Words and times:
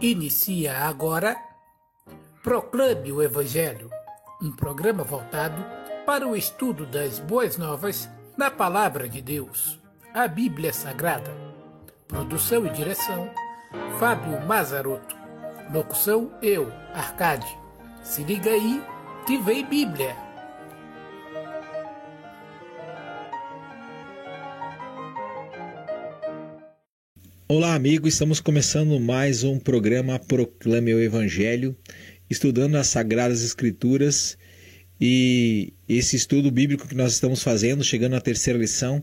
Inicia 0.00 0.86
agora 0.86 1.36
Proclame 2.40 3.10
o 3.10 3.20
Evangelho, 3.20 3.90
um 4.40 4.52
programa 4.52 5.02
voltado 5.02 5.60
para 6.06 6.24
o 6.24 6.36
estudo 6.36 6.86
das 6.86 7.18
boas 7.18 7.58
novas 7.58 8.08
na 8.36 8.48
Palavra 8.48 9.08
de 9.08 9.20
Deus, 9.20 9.76
a 10.14 10.28
Bíblia 10.28 10.72
Sagrada. 10.72 11.36
Produção 12.06 12.64
e 12.64 12.70
direção: 12.70 13.28
Fábio 13.98 14.40
Mazarotto. 14.46 15.16
Locução: 15.74 16.32
eu, 16.40 16.72
Arcade. 16.94 17.58
Se 18.00 18.22
liga 18.22 18.50
aí 18.50 18.80
que 19.26 19.36
vem 19.36 19.66
Bíblia. 19.66 20.27
Olá, 27.50 27.74
amigo. 27.74 28.06
Estamos 28.06 28.40
começando 28.40 29.00
mais 29.00 29.42
um 29.42 29.58
programa 29.58 30.18
Proclame 30.18 30.92
o 30.92 31.00
Evangelho, 31.00 31.74
estudando 32.28 32.74
as 32.76 32.88
Sagradas 32.88 33.42
Escrituras 33.42 34.36
e 35.00 35.72
esse 35.88 36.14
estudo 36.14 36.50
bíblico 36.50 36.86
que 36.86 36.94
nós 36.94 37.14
estamos 37.14 37.42
fazendo, 37.42 37.82
chegando 37.82 38.16
à 38.16 38.20
terceira 38.20 38.58
lição, 38.58 39.02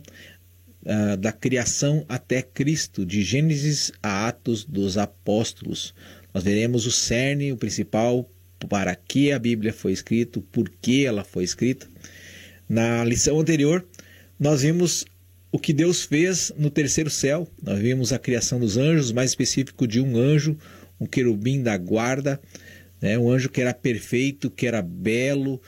uh, 0.83 1.17
da 1.17 1.31
criação 1.31 2.05
até 2.07 2.43
Cristo, 2.43 3.03
de 3.03 3.23
Gênesis 3.23 3.91
a 4.03 4.27
Atos 4.27 4.63
dos 4.63 4.95
Apóstolos. 4.95 5.95
Nós 6.31 6.43
veremos 6.43 6.85
o 6.85 6.91
cerne, 6.91 7.51
o 7.51 7.57
principal, 7.57 8.29
para 8.69 8.93
que 8.93 9.31
a 9.31 9.39
Bíblia 9.39 9.73
foi 9.73 9.91
escrita, 9.91 10.39
por 10.51 10.69
que 10.69 11.03
ela 11.03 11.23
foi 11.23 11.43
escrita. 11.43 11.87
Na 12.69 13.03
lição 13.03 13.39
anterior, 13.39 13.83
nós 14.39 14.61
vimos 14.61 15.03
o 15.55 15.59
que 15.59 15.71
Deus 15.71 16.03
fez 16.03 16.51
no 16.57 16.69
terceiro 16.69 17.09
céu. 17.09 17.47
Nós 17.63 17.79
vimos 17.79 18.11
a 18.11 18.19
criação 18.19 18.59
dos 18.59 18.75
anjos, 18.75 19.13
mais 19.13 19.31
específico 19.31 19.87
de 19.87 20.01
um 20.01 20.17
anjo, 20.17 20.57
um 20.99 21.05
querubim 21.05 21.63
da 21.63 21.77
guarda, 21.77 22.41
né? 23.01 23.17
um 23.17 23.31
anjo 23.31 23.47
que 23.47 23.61
era 23.61 23.73
perfeito, 23.73 24.51
que 24.51 24.67
era 24.67 24.81
belo, 24.81 25.61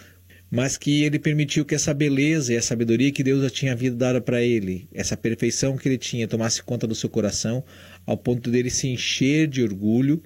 mas 0.51 0.75
que 0.77 1.03
ele 1.03 1.17
permitiu 1.17 1.63
que 1.63 1.73
essa 1.73 1.93
beleza 1.93 2.53
e 2.53 2.57
a 2.57 2.61
sabedoria 2.61 3.13
que 3.13 3.23
Deus 3.23 3.41
já 3.41 3.49
tinha 3.49 3.71
havido 3.71 3.95
dada 3.95 4.19
para 4.19 4.41
ele, 4.41 4.89
essa 4.93 5.15
perfeição 5.15 5.77
que 5.77 5.87
ele 5.87 5.97
tinha, 5.97 6.27
tomasse 6.27 6.61
conta 6.61 6.85
do 6.85 6.93
seu 6.93 7.09
coração, 7.09 7.63
ao 8.05 8.17
ponto 8.17 8.51
dele 8.51 8.69
se 8.69 8.89
encher 8.89 9.47
de 9.47 9.63
orgulho 9.63 10.21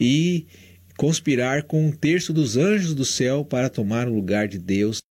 e 0.00 0.46
conspirar 0.96 1.64
com 1.64 1.88
um 1.88 1.92
terço 1.92 2.32
dos 2.32 2.56
anjos 2.56 2.94
do 2.94 3.04
céu 3.04 3.44
para 3.44 3.68
tomar 3.68 4.08
o 4.08 4.14
lugar 4.14 4.48
de 4.48 4.58
Deus. 4.58 5.02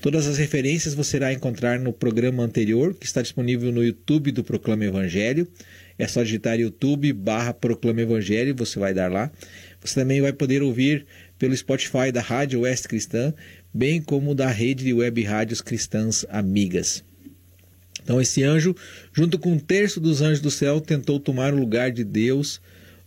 Todas 0.00 0.26
as 0.28 0.38
referências 0.38 0.94
você 0.94 1.16
irá 1.16 1.32
encontrar 1.32 1.80
no 1.80 1.92
programa 1.92 2.44
anterior, 2.44 2.94
que 2.94 3.04
está 3.04 3.20
disponível 3.20 3.72
no 3.72 3.82
YouTube 3.82 4.30
do 4.30 4.44
Proclama 4.44 4.84
Evangelho. 4.84 5.48
É 5.98 6.06
só 6.06 6.22
digitar 6.22 6.60
YouTube 6.60 7.12
barra 7.12 7.52
Proclama 7.52 8.02
Evangelho, 8.02 8.54
você 8.54 8.78
vai 8.78 8.94
dar 8.94 9.10
lá. 9.10 9.30
Você 9.80 10.00
também 10.00 10.20
vai 10.20 10.32
poder 10.32 10.62
ouvir 10.62 11.04
pelo 11.38 11.56
Spotify 11.56 12.12
da 12.12 12.20
Rádio 12.20 12.60
Oeste 12.60 12.86
Cristã, 12.86 13.34
bem 13.74 14.00
como 14.00 14.34
da 14.34 14.48
rede 14.48 14.84
de 14.84 14.92
web 14.92 15.20
rádios 15.24 15.60
cristãs 15.60 16.24
amigas. 16.28 17.04
Então 18.02 18.20
esse 18.20 18.44
anjo, 18.44 18.76
junto 19.12 19.38
com 19.38 19.52
um 19.52 19.58
terço 19.58 20.00
dos 20.00 20.22
anjos 20.22 20.40
do 20.40 20.50
céu, 20.50 20.80
tentou 20.80 21.18
tomar 21.18 21.52
o 21.52 21.58
lugar 21.58 21.90
de 21.90 22.04
Deus 22.04 22.60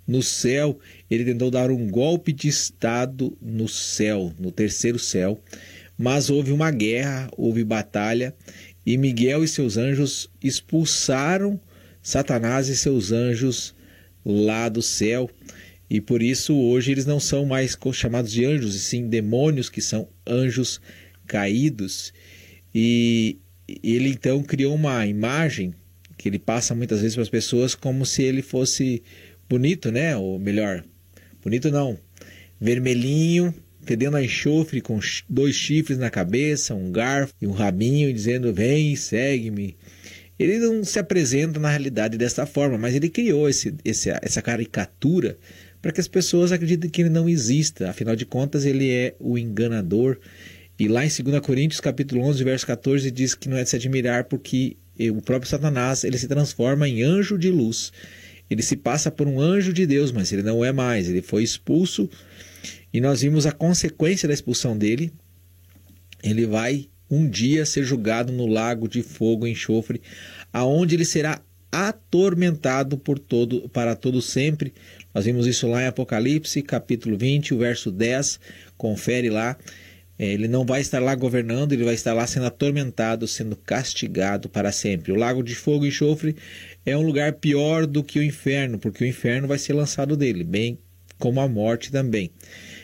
no 0.06 0.22
céu. 0.22 0.78
Ele 1.10 1.24
tentou 1.24 1.50
dar 1.50 1.72
um 1.72 1.90
golpe 1.90 2.34
de 2.34 2.50
estado 2.50 3.36
no 3.42 3.68
céu, 3.70 4.34
no 4.38 4.52
terceiro 4.52 5.00
céu 5.00 5.42
mas 6.02 6.32
houve 6.32 6.52
uma 6.52 6.72
guerra, 6.72 7.30
houve 7.38 7.64
batalha, 7.64 8.34
e 8.84 8.98
Miguel 8.98 9.44
e 9.44 9.48
seus 9.48 9.78
anjos 9.78 10.32
expulsaram 10.44 11.62
Satanás 12.02 12.70
e 12.70 12.76
seus 12.76 13.12
anjos 13.12 13.76
lá 14.26 14.68
do 14.68 14.82
céu. 14.82 15.30
E 15.88 16.02
por 16.02 16.24
isso 16.24 16.56
hoje 16.56 16.92
eles 16.92 17.06
não 17.06 17.20
são 17.20 17.46
mais 17.46 17.78
chamados 17.94 18.32
de 18.32 18.44
anjos, 18.44 18.74
e 18.74 18.80
sim 18.80 19.08
demônios, 19.08 19.70
que 19.70 19.80
são 19.80 20.08
anjos 20.26 20.82
caídos. 21.28 22.12
E 22.74 23.38
ele 23.68 24.10
então 24.10 24.42
criou 24.42 24.74
uma 24.74 25.06
imagem 25.06 25.72
que 26.18 26.28
ele 26.28 26.40
passa 26.40 26.74
muitas 26.74 27.02
vezes 27.02 27.14
para 27.14 27.22
as 27.22 27.30
pessoas 27.30 27.76
como 27.76 28.08
se 28.08 28.24
ele 28.24 28.42
fosse 28.42 29.04
bonito, 29.48 29.92
né? 29.92 30.18
Ou 30.18 30.40
melhor, 30.40 30.84
bonito 31.44 31.70
não, 31.70 31.96
vermelhinho, 32.60 33.54
fedendo 33.84 34.18
a 34.18 34.24
enxofre 34.24 34.82
com 34.82 35.00
dois 35.30 35.56
chifres 35.56 35.98
na 35.98 36.10
cabeça, 36.10 36.76
um 36.76 36.92
garfo 36.92 37.34
e 37.42 37.48
um 37.48 37.52
rabinho, 37.52 38.14
dizendo: 38.14 38.54
Vem, 38.54 38.96
segue-me. 38.96 39.76
Ele 40.38 40.58
não 40.58 40.84
se 40.84 40.98
apresenta 40.98 41.60
na 41.60 41.70
realidade 41.70 42.18
dessa 42.18 42.46
forma, 42.46 42.78
mas 42.78 42.96
ele 42.96 43.10
criou 43.10 43.48
esse, 43.48 43.76
esse, 43.86 44.10
essa 44.22 44.42
caricatura 44.42 45.38
para 45.82 45.92
que 45.92 46.02
as 46.02 46.08
pessoas 46.08 46.52
acreditem 46.52 46.90
que 46.90 47.02
ele 47.02 47.10
não 47.10 47.30
exista. 47.30 47.90
Afinal 47.90 48.16
de 48.16 48.26
contas, 48.26 48.66
ele 48.66 48.90
é 48.90 49.16
o 49.20 49.38
enganador. 49.38 50.18
E 50.80 50.88
lá 50.88 51.06
em 51.06 51.10
2 51.10 51.40
Coríntios, 51.42 51.80
capítulo 51.80 52.24
11, 52.24 52.44
verso 52.44 52.66
14, 52.66 53.12
diz 53.12 53.36
que 53.36 53.48
não 53.48 53.58
é 53.58 53.64
de 53.64 53.70
se 53.70 53.76
admirar 53.76 54.24
porque 54.24 54.78
o 55.00 55.22
próprio 55.22 55.50
Satanás 55.50 56.04
ele 56.04 56.18
se 56.18 56.28
transforma 56.28 56.88
em 56.88 57.04
anjo 57.04 57.38
de 57.38 57.50
luz. 57.50 57.92
Ele 58.52 58.62
se 58.62 58.76
passa 58.76 59.10
por 59.10 59.30
um 59.30 59.40
anjo 59.40 59.72
de 59.72 59.88
Deus, 59.88 60.12
mas 60.12 60.34
ele 60.34 60.44
não 60.44 60.64
é 60.64 60.74
mais. 60.74 61.08
Ele 61.08 61.22
foi 61.22 61.42
expulso 61.42 62.10
e 62.94 63.00
nós 63.00 63.22
vimos 63.22 63.46
a 63.46 63.52
consequência 63.54 64.28
da 64.28 64.34
expulsão 64.34 64.78
dele. 64.78 65.10
Ele 66.22 66.46
vai 66.46 66.90
um 67.10 67.30
dia 67.30 67.66
ser 67.66 67.86
julgado 67.86 68.34
no 68.34 68.46
lago 68.46 68.90
de 68.90 69.02
fogo 69.02 69.48
e 69.48 69.52
enxofre, 69.52 70.02
aonde 70.52 70.96
ele 70.96 71.06
será 71.06 71.42
atormentado 71.72 72.98
por 72.98 73.18
todo 73.18 73.70
para 73.70 73.96
todo 73.96 74.22
sempre. 74.22 74.74
Nós 75.14 75.24
vimos 75.24 75.48
isso 75.48 75.66
lá 75.70 75.84
em 75.84 75.88
Apocalipse, 75.88 76.62
capítulo 76.62 77.18
20, 77.18 77.54
o 77.54 77.58
verso 77.58 77.90
10. 77.90 78.38
Confere 78.78 79.30
lá. 79.30 79.58
É, 80.20 80.26
ele 80.26 80.48
não 80.48 80.66
vai 80.66 80.82
estar 80.82 81.00
lá 81.00 81.16
governando, 81.16 81.72
ele 81.72 81.84
vai 81.84 81.96
estar 81.96 82.14
lá 82.14 82.28
sendo 82.28 82.46
atormentado, 82.46 83.28
sendo 83.28 83.56
castigado 83.56 84.50
para 84.50 84.72
sempre. 84.72 85.12
O 85.12 85.16
lago 85.16 85.42
de 85.42 85.56
fogo 85.56 85.86
e 85.86 85.88
enxofre 85.88 86.36
é 86.86 86.98
um 86.98 87.06
lugar 87.06 87.34
pior 87.34 87.86
do 87.86 88.04
que 88.04 88.20
o 88.20 88.24
inferno, 88.24 88.80
porque 88.80 89.04
o 89.04 89.08
inferno 89.08 89.48
vai 89.48 89.58
ser 89.58 89.74
lançado 89.74 90.18
dele, 90.18 90.44
bem 90.44 90.78
como 91.18 91.40
a 91.40 91.48
morte 91.48 91.92
também. 91.92 92.32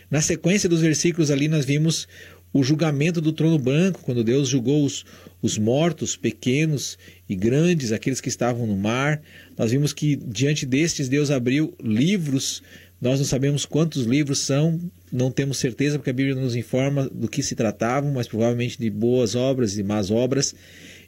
Na 0.09 0.21
sequência 0.21 0.69
dos 0.69 0.81
versículos 0.81 1.31
ali, 1.31 1.47
nós 1.47 1.65
vimos 1.65 2.07
o 2.53 2.63
julgamento 2.63 3.19
do 3.19 3.33
trono 3.33 3.59
branco, 3.59 4.01
quando 4.03 4.23
Deus 4.23 4.47
julgou 4.47 4.85
os, 4.85 5.05
os 5.41 5.57
mortos, 5.57 6.15
pequenos 6.15 6.97
e 7.27 7.35
grandes, 7.35 7.91
aqueles 7.91 8.21
que 8.21 8.29
estavam 8.29 8.65
no 8.65 8.77
mar. 8.77 9.21
Nós 9.57 9.71
vimos 9.71 9.91
que 9.91 10.15
diante 10.15 10.65
destes 10.65 11.09
Deus 11.09 11.29
abriu 11.29 11.73
livros. 11.83 12.63
Nós 13.01 13.19
não 13.19 13.25
sabemos 13.25 13.65
quantos 13.65 14.05
livros 14.05 14.39
são, 14.39 14.79
não 15.11 15.29
temos 15.29 15.57
certeza, 15.57 15.99
porque 15.99 16.09
a 16.09 16.13
Bíblia 16.13 16.35
nos 16.35 16.55
informa 16.55 17.09
do 17.09 17.27
que 17.27 17.43
se 17.43 17.53
tratavam, 17.53 18.11
mas 18.11 18.27
provavelmente 18.27 18.79
de 18.79 18.89
boas 18.89 19.35
obras 19.35 19.77
e 19.77 19.83
más 19.83 20.09
obras. 20.09 20.55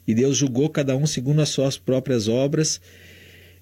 E 0.06 0.14
Deus 0.14 0.36
julgou 0.36 0.68
cada 0.68 0.96
um 0.96 1.06
segundo 1.06 1.40
as 1.40 1.48
suas 1.48 1.76
próprias 1.76 2.28
obras 2.28 2.80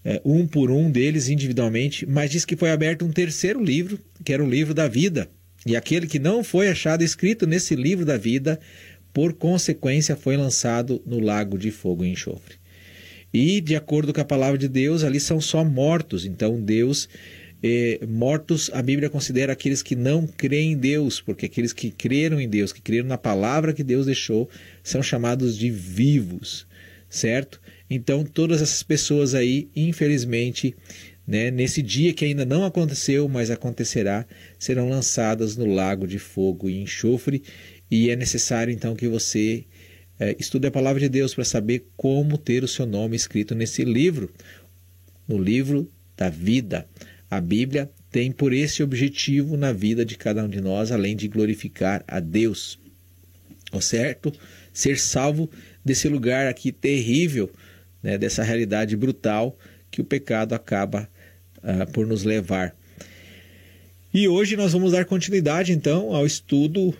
é, 0.04 0.20
um 0.24 0.46
por 0.46 0.70
um 0.70 0.90
deles 0.90 1.28
individualmente, 1.28 2.06
mas 2.06 2.30
diz 2.30 2.44
que 2.44 2.56
foi 2.56 2.70
aberto 2.70 3.04
um 3.04 3.10
terceiro 3.10 3.62
livro, 3.62 3.98
que 4.24 4.32
era 4.32 4.42
o 4.42 4.48
livro 4.48 4.72
da 4.72 4.88
vida. 4.88 5.28
E 5.66 5.76
aquele 5.76 6.06
que 6.06 6.18
não 6.18 6.44
foi 6.44 6.68
achado 6.68 7.02
escrito 7.02 7.46
nesse 7.46 7.74
livro 7.74 8.04
da 8.04 8.16
vida, 8.16 8.58
por 9.12 9.32
consequência, 9.32 10.16
foi 10.16 10.36
lançado 10.36 11.02
no 11.04 11.18
lago 11.18 11.58
de 11.58 11.70
fogo 11.70 12.04
e 12.04 12.08
enxofre. 12.08 12.56
E, 13.34 13.60
de 13.60 13.76
acordo 13.76 14.14
com 14.14 14.20
a 14.20 14.24
palavra 14.24 14.56
de 14.56 14.68
Deus, 14.68 15.04
ali 15.04 15.20
são 15.20 15.40
só 15.40 15.64
mortos. 15.64 16.24
Então, 16.24 16.60
Deus, 16.60 17.08
mortos, 18.08 18.70
a 18.72 18.80
Bíblia 18.80 19.10
considera 19.10 19.52
aqueles 19.52 19.82
que 19.82 19.96
não 19.96 20.26
creem 20.26 20.72
em 20.72 20.76
Deus, 20.76 21.20
porque 21.20 21.46
aqueles 21.46 21.72
que 21.72 21.90
creram 21.90 22.40
em 22.40 22.48
Deus, 22.48 22.72
que 22.72 22.80
creram 22.80 23.08
na 23.08 23.18
palavra 23.18 23.72
que 23.72 23.82
Deus 23.82 24.06
deixou, 24.06 24.48
são 24.82 25.02
chamados 25.02 25.56
de 25.56 25.70
vivos, 25.70 26.66
certo? 27.08 27.60
Então, 27.90 28.24
todas 28.24 28.62
essas 28.62 28.82
pessoas 28.82 29.34
aí, 29.34 29.68
infelizmente, 29.74 30.76
né, 31.26 31.50
nesse 31.50 31.82
dia 31.82 32.14
que 32.14 32.24
ainda 32.24 32.44
não 32.44 32.64
aconteceu, 32.64 33.28
mas 33.28 33.50
acontecerá, 33.50 34.26
serão 34.58 34.88
lançadas 34.88 35.56
no 35.56 35.66
lago 35.66 36.06
de 36.06 36.18
fogo 36.18 36.70
e 36.70 36.80
enxofre. 36.80 37.42
E 37.90 38.08
é 38.08 38.16
necessário 38.16 38.72
então 38.72 38.94
que 38.94 39.08
você 39.08 39.64
é, 40.18 40.34
estude 40.38 40.66
a 40.66 40.70
palavra 40.70 41.00
de 41.00 41.08
Deus 41.08 41.34
para 41.34 41.44
saber 41.44 41.86
como 41.96 42.38
ter 42.38 42.64
o 42.64 42.68
seu 42.68 42.86
nome 42.86 43.14
escrito 43.14 43.54
nesse 43.54 43.84
livro, 43.84 44.30
no 45.26 45.38
livro 45.38 45.90
da 46.16 46.30
vida. 46.30 46.88
A 47.30 47.40
Bíblia 47.40 47.90
tem 48.10 48.32
por 48.32 48.52
esse 48.52 48.82
objetivo 48.82 49.56
na 49.56 49.72
vida 49.72 50.04
de 50.04 50.16
cada 50.16 50.44
um 50.44 50.48
de 50.48 50.60
nós, 50.60 50.90
além 50.90 51.14
de 51.14 51.28
glorificar 51.28 52.02
a 52.08 52.20
Deus. 52.20 52.78
O 53.72 53.80
certo? 53.80 54.32
Ser 54.72 54.98
salvo 54.98 55.50
desse 55.84 56.08
lugar 56.08 56.46
aqui 56.46 56.72
terrível 56.72 57.50
né, 58.02 58.16
dessa 58.16 58.42
realidade 58.42 58.96
brutal 58.96 59.56
que 59.90 60.00
o 60.00 60.04
pecado 60.04 60.54
acaba 60.54 61.08
uh, 61.58 61.90
por 61.92 62.06
nos 62.06 62.24
levar. 62.24 62.74
E 64.12 64.26
hoje 64.26 64.56
nós 64.56 64.72
vamos 64.72 64.92
dar 64.92 65.04
continuidade 65.04 65.72
então 65.72 66.14
ao 66.14 66.24
estudo, 66.24 66.94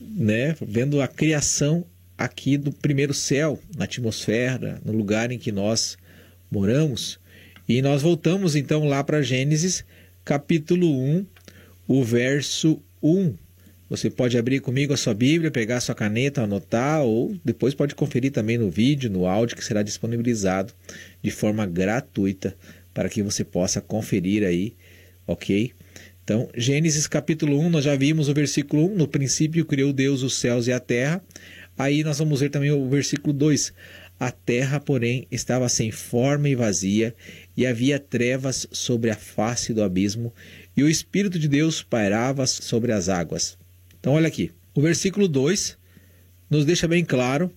né, 0.00 0.56
vendo 0.60 1.00
a 1.00 1.08
criação 1.08 1.84
aqui 2.16 2.56
do 2.56 2.72
primeiro 2.72 3.12
céu, 3.12 3.58
na 3.76 3.84
atmosfera, 3.84 4.80
no 4.84 4.92
lugar 4.92 5.30
em 5.30 5.38
que 5.38 5.52
nós 5.52 5.98
moramos. 6.50 7.18
E 7.68 7.80
nós 7.80 8.02
voltamos 8.02 8.56
então 8.56 8.84
lá 8.86 9.04
para 9.04 9.22
Gênesis, 9.22 9.84
capítulo 10.24 10.90
1, 10.90 11.26
o 11.86 12.02
verso 12.02 12.82
1. 13.02 13.34
Você 13.88 14.10
pode 14.10 14.36
abrir 14.36 14.60
comigo 14.60 14.92
a 14.92 14.96
sua 14.96 15.14
Bíblia, 15.14 15.50
pegar 15.50 15.76
a 15.76 15.80
sua 15.80 15.94
caneta, 15.94 16.42
anotar, 16.42 17.02
ou 17.02 17.36
depois 17.44 17.74
pode 17.74 17.94
conferir 17.94 18.32
também 18.32 18.58
no 18.58 18.70
vídeo, 18.70 19.10
no 19.10 19.26
áudio, 19.26 19.56
que 19.56 19.64
será 19.64 19.82
disponibilizado 19.82 20.72
de 21.22 21.30
forma 21.30 21.64
gratuita 21.66 22.56
para 22.92 23.08
que 23.08 23.22
você 23.22 23.44
possa 23.44 23.80
conferir 23.80 24.44
aí, 24.44 24.74
ok? 25.26 25.72
Então, 26.24 26.48
Gênesis 26.56 27.06
capítulo 27.06 27.58
1, 27.60 27.70
nós 27.70 27.84
já 27.84 27.94
vimos 27.94 28.28
o 28.28 28.34
versículo 28.34 28.92
1, 28.92 28.96
no 28.96 29.08
princípio 29.08 29.64
criou 29.64 29.92
Deus 29.92 30.22
os 30.22 30.36
céus 30.36 30.66
e 30.66 30.72
a 30.72 30.80
terra. 30.80 31.22
Aí 31.76 32.02
nós 32.04 32.18
vamos 32.18 32.40
ver 32.40 32.48
também 32.48 32.70
o 32.70 32.88
versículo 32.88 33.32
2. 33.32 33.72
A 34.20 34.30
terra, 34.30 34.78
porém, 34.78 35.26
estava 35.32 35.68
sem 35.68 35.90
forma 35.90 36.48
e 36.48 36.54
vazia, 36.54 37.12
e 37.56 37.66
havia 37.66 37.98
trevas 37.98 38.66
sobre 38.70 39.10
a 39.10 39.16
face 39.16 39.72
do 39.72 39.82
abismo, 39.82 40.32
e 40.76 40.82
o 40.82 40.88
Espírito 40.88 41.38
de 41.38 41.48
Deus 41.48 41.82
pairava 41.82 42.46
sobre 42.46 42.92
as 42.92 43.08
águas. 43.08 43.58
Então, 43.98 44.14
olha 44.14 44.28
aqui. 44.28 44.50
O 44.74 44.80
versículo 44.80 45.28
2 45.28 45.76
nos 46.48 46.64
deixa 46.64 46.88
bem 46.88 47.04
claro 47.04 47.52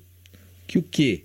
que 0.68 0.78
o 0.78 0.84
que? 0.84 1.24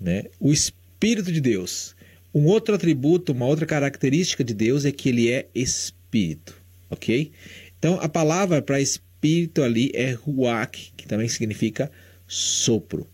Né? 0.00 0.24
O 0.38 0.52
Espírito 0.52 1.32
de 1.32 1.40
Deus. 1.40 1.96
Um 2.32 2.44
outro 2.44 2.74
atributo, 2.74 3.32
uma 3.32 3.46
outra 3.46 3.66
característica 3.66 4.44
de 4.44 4.54
Deus 4.54 4.84
é 4.84 4.92
que 4.92 5.08
ele 5.08 5.30
é 5.30 5.48
Espírito. 5.54 6.54
Ok? 6.88 7.32
Então, 7.78 7.98
a 8.00 8.08
palavra 8.08 8.62
para 8.62 8.80
Espírito 8.80 9.62
ali 9.62 9.90
é 9.94 10.12
Ruach, 10.12 10.92
que 10.96 11.06
também 11.06 11.28
significa 11.28 11.90
sopro. 12.26 13.06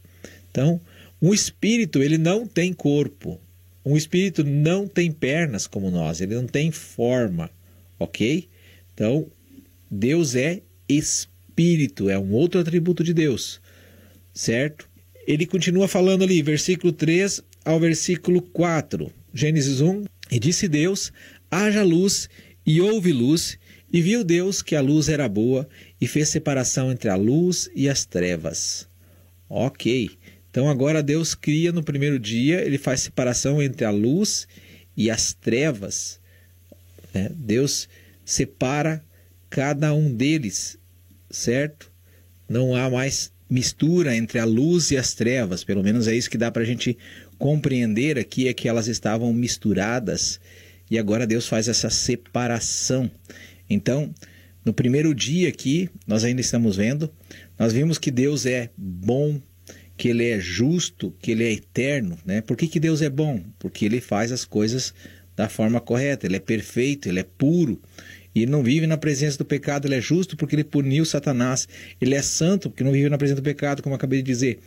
Então, 0.50 0.80
um 1.20 1.32
espírito, 1.32 2.02
ele 2.02 2.18
não 2.18 2.46
tem 2.46 2.72
corpo. 2.72 3.40
Um 3.84 3.96
espírito 3.96 4.44
não 4.44 4.86
tem 4.86 5.10
pernas 5.10 5.66
como 5.66 5.90
nós, 5.90 6.20
ele 6.20 6.34
não 6.34 6.46
tem 6.46 6.70
forma, 6.70 7.50
ok? 7.98 8.48
Então, 8.94 9.26
Deus 9.90 10.34
é 10.34 10.62
espírito, 10.88 12.08
é 12.08 12.18
um 12.18 12.32
outro 12.32 12.60
atributo 12.60 13.02
de 13.02 13.12
Deus, 13.12 13.60
certo? 14.32 14.88
Ele 15.26 15.46
continua 15.46 15.88
falando 15.88 16.22
ali, 16.22 16.42
versículo 16.42 16.92
3 16.92 17.42
ao 17.64 17.78
versículo 17.78 18.42
4, 18.42 19.12
Gênesis 19.34 19.80
1: 19.80 20.04
E 20.30 20.38
disse 20.38 20.68
Deus: 20.68 21.12
haja 21.50 21.82
luz, 21.82 22.28
e 22.64 22.80
houve 22.80 23.12
luz, 23.12 23.58
e 23.92 24.00
viu 24.00 24.24
Deus 24.24 24.62
que 24.62 24.74
a 24.74 24.80
luz 24.80 25.08
era 25.08 25.28
boa, 25.28 25.68
e 26.00 26.06
fez 26.06 26.28
separação 26.28 26.90
entre 26.90 27.10
a 27.10 27.16
luz 27.16 27.68
e 27.74 27.88
as 27.88 28.04
trevas. 28.04 28.88
Ok. 29.48 30.10
Então 30.52 30.68
agora 30.68 31.02
Deus 31.02 31.34
cria 31.34 31.72
no 31.72 31.82
primeiro 31.82 32.18
dia, 32.18 32.60
ele 32.60 32.76
faz 32.76 33.00
separação 33.00 33.62
entre 33.62 33.86
a 33.86 33.90
luz 33.90 34.46
e 34.94 35.10
as 35.10 35.32
trevas. 35.32 36.20
Né? 37.14 37.32
Deus 37.34 37.88
separa 38.22 39.02
cada 39.48 39.94
um 39.94 40.14
deles, 40.14 40.78
certo? 41.30 41.90
Não 42.46 42.76
há 42.76 42.90
mais 42.90 43.32
mistura 43.48 44.14
entre 44.14 44.38
a 44.38 44.44
luz 44.44 44.90
e 44.90 44.98
as 44.98 45.14
trevas, 45.14 45.64
pelo 45.64 45.82
menos 45.82 46.06
é 46.06 46.14
isso 46.14 46.28
que 46.28 46.36
dá 46.36 46.52
para 46.52 46.62
a 46.62 46.66
gente 46.66 46.98
compreender 47.38 48.18
aqui, 48.18 48.46
é 48.46 48.52
que 48.52 48.68
elas 48.68 48.88
estavam 48.88 49.32
misturadas 49.32 50.38
e 50.90 50.98
agora 50.98 51.26
Deus 51.26 51.48
faz 51.48 51.66
essa 51.66 51.88
separação. 51.88 53.10
Então, 53.70 54.12
no 54.62 54.74
primeiro 54.74 55.14
dia 55.14 55.48
aqui, 55.48 55.88
nós 56.06 56.24
ainda 56.24 56.42
estamos 56.42 56.76
vendo, 56.76 57.10
nós 57.58 57.72
vimos 57.72 57.96
que 57.96 58.10
Deus 58.10 58.44
é 58.44 58.68
bom, 58.76 59.40
que 60.02 60.08
ele 60.08 60.28
é 60.28 60.40
justo, 60.40 61.14
que 61.20 61.30
ele 61.30 61.44
é 61.44 61.52
eterno, 61.52 62.18
né? 62.26 62.40
Por 62.40 62.56
que, 62.56 62.66
que 62.66 62.80
Deus 62.80 63.00
é 63.02 63.08
bom? 63.08 63.40
Porque 63.56 63.84
ele 63.84 64.00
faz 64.00 64.32
as 64.32 64.44
coisas 64.44 64.92
da 65.36 65.48
forma 65.48 65.80
correta, 65.80 66.26
ele 66.26 66.34
é 66.34 66.40
perfeito, 66.40 67.08
ele 67.08 67.20
é 67.20 67.22
puro. 67.22 67.80
E 68.34 68.42
ele 68.42 68.50
não 68.50 68.64
vive 68.64 68.84
na 68.84 68.96
presença 68.96 69.38
do 69.38 69.44
pecado, 69.44 69.86
ele 69.86 69.94
é 69.94 70.00
justo 70.00 70.36
porque 70.36 70.56
ele 70.56 70.64
puniu 70.64 71.04
Satanás. 71.04 71.68
Ele 72.00 72.16
é 72.16 72.20
santo 72.20 72.68
porque 72.68 72.82
não 72.82 72.90
vive 72.90 73.08
na 73.08 73.16
presença 73.16 73.40
do 73.40 73.44
pecado, 73.44 73.80
como 73.80 73.92
eu 73.92 73.96
acabei 73.96 74.20
de 74.22 74.26
dizer. 74.26 74.58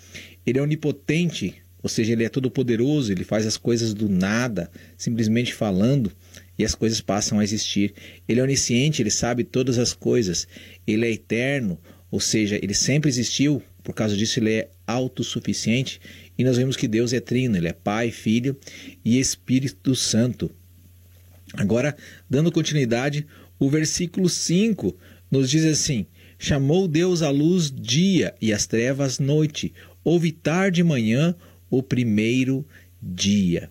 Ele 0.45 0.57
é 0.57 0.61
onipotente, 0.61 1.55
ou 1.83 1.89
seja, 1.89 2.13
ele 2.13 2.23
é 2.23 2.29
todo 2.29 2.49
poderoso, 2.49 3.11
ele 3.11 3.25
faz 3.25 3.45
as 3.45 3.57
coisas 3.57 3.93
do 3.93 4.07
nada, 4.07 4.71
simplesmente 4.95 5.53
falando, 5.53 6.13
e 6.57 6.63
as 6.63 6.73
coisas 6.73 7.01
passam 7.01 7.39
a 7.39 7.43
existir. 7.43 7.93
Ele 8.25 8.39
é 8.39 8.43
onisciente, 8.43 9.01
ele 9.01 9.11
sabe 9.11 9.43
todas 9.43 9.77
as 9.79 9.93
coisas. 9.93 10.47
Ele 10.87 11.05
é 11.05 11.11
eterno, 11.11 11.77
ou 12.09 12.21
seja, 12.21 12.55
ele 12.55 12.73
sempre 12.73 13.09
existiu, 13.09 13.61
por 13.83 13.93
causa 13.93 14.15
disso 14.15 14.39
ele 14.39 14.53
é 14.53 14.69
autossuficiente. 14.85 15.99
E 16.37 16.43
nós 16.43 16.57
vemos 16.57 16.75
que 16.75 16.87
Deus 16.87 17.13
é 17.13 17.19
trino, 17.19 17.57
ele 17.57 17.67
é 17.67 17.73
Pai, 17.73 18.11
Filho 18.11 18.57
e 19.03 19.19
Espírito 19.19 19.95
Santo. 19.95 20.51
Agora, 21.53 21.95
dando 22.29 22.51
continuidade, 22.51 23.25
o 23.57 23.69
versículo 23.69 24.27
5 24.29 24.95
nos 25.31 25.49
diz 25.49 25.65
assim: 25.65 26.05
Chamou 26.37 26.87
Deus 26.87 27.21
a 27.21 27.29
luz 27.29 27.71
dia 27.71 28.35
e 28.41 28.51
as 28.51 28.67
trevas 28.67 29.19
noite. 29.19 29.73
Houve 30.03 30.31
tarde 30.31 30.81
e 30.81 30.83
manhã 30.83 31.35
o 31.69 31.81
primeiro 31.81 32.65
dia. 33.01 33.69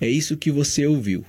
É 0.00 0.08
isso 0.08 0.36
que 0.36 0.50
você 0.50 0.86
ouviu. 0.86 1.24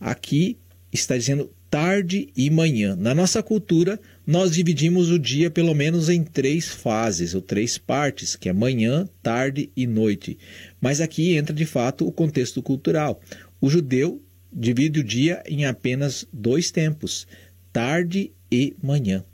Aqui 0.00 0.56
está 0.92 1.16
dizendo 1.16 1.52
tarde 1.70 2.28
e 2.36 2.50
manhã. 2.50 2.96
Na 2.96 3.14
nossa 3.14 3.42
cultura, 3.42 4.00
nós 4.28 4.50
dividimos 4.50 5.10
o 5.10 5.18
dia 5.18 5.50
pelo 5.50 5.74
menos 5.74 6.10
em 6.10 6.22
três 6.22 6.68
fases, 6.68 7.34
ou 7.34 7.40
três 7.40 7.78
partes, 7.78 8.36
que 8.36 8.50
é 8.50 8.52
manhã, 8.52 9.08
tarde 9.22 9.70
e 9.74 9.86
noite. 9.86 10.36
Mas 10.78 11.00
aqui 11.00 11.34
entra 11.34 11.56
de 11.56 11.64
fato 11.64 12.06
o 12.06 12.12
contexto 12.12 12.62
cultural. 12.62 13.22
O 13.58 13.70
judeu 13.70 14.22
divide 14.52 15.00
o 15.00 15.04
dia 15.04 15.42
em 15.46 15.64
apenas 15.64 16.26
dois 16.30 16.70
tempos, 16.70 17.26
tarde 17.72 18.30
e 18.52 18.76
manhã. 18.82 19.24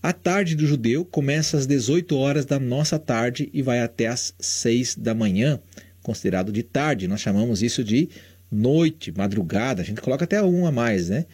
A 0.00 0.12
tarde 0.12 0.54
do 0.54 0.68
judeu 0.68 1.04
começa 1.04 1.56
às 1.56 1.66
18 1.66 2.16
horas 2.16 2.46
da 2.46 2.60
nossa 2.60 2.96
tarde 2.96 3.50
e 3.52 3.60
vai 3.60 3.80
até 3.80 4.06
às 4.06 4.36
6 4.38 4.94
da 4.94 5.16
manhã, 5.16 5.58
considerado 6.00 6.52
de 6.52 6.62
tarde. 6.62 7.08
Nós 7.08 7.20
chamamos 7.20 7.60
isso 7.60 7.82
de 7.82 8.08
noite, 8.48 9.10
madrugada, 9.10 9.82
a 9.82 9.84
gente 9.84 10.00
coloca 10.00 10.22
até 10.22 10.40
um 10.40 10.64
a 10.64 10.70
mais, 10.70 11.08
né? 11.08 11.26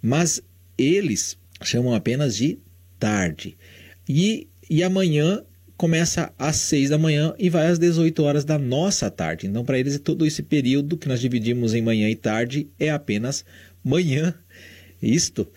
Mas 0.00 0.40
eles 0.78 1.41
chamam 1.68 1.94
apenas 1.94 2.36
de 2.36 2.58
tarde. 2.98 3.56
E, 4.08 4.48
e 4.68 4.82
amanhã 4.82 5.42
começa 5.76 6.32
às 6.38 6.56
6 6.56 6.90
da 6.90 6.98
manhã 6.98 7.34
e 7.38 7.50
vai 7.50 7.66
às 7.66 7.78
18 7.78 8.22
horas 8.22 8.44
da 8.44 8.58
nossa 8.58 9.10
tarde. 9.10 9.46
Então, 9.46 9.64
para 9.64 9.78
eles, 9.78 9.98
todo 9.98 10.24
esse 10.24 10.42
período 10.42 10.96
que 10.96 11.08
nós 11.08 11.20
dividimos 11.20 11.74
em 11.74 11.82
manhã 11.82 12.08
e 12.08 12.14
tarde 12.14 12.68
é 12.78 12.90
apenas 12.90 13.44
manhã. 13.82 14.34
Isto. 15.02 15.48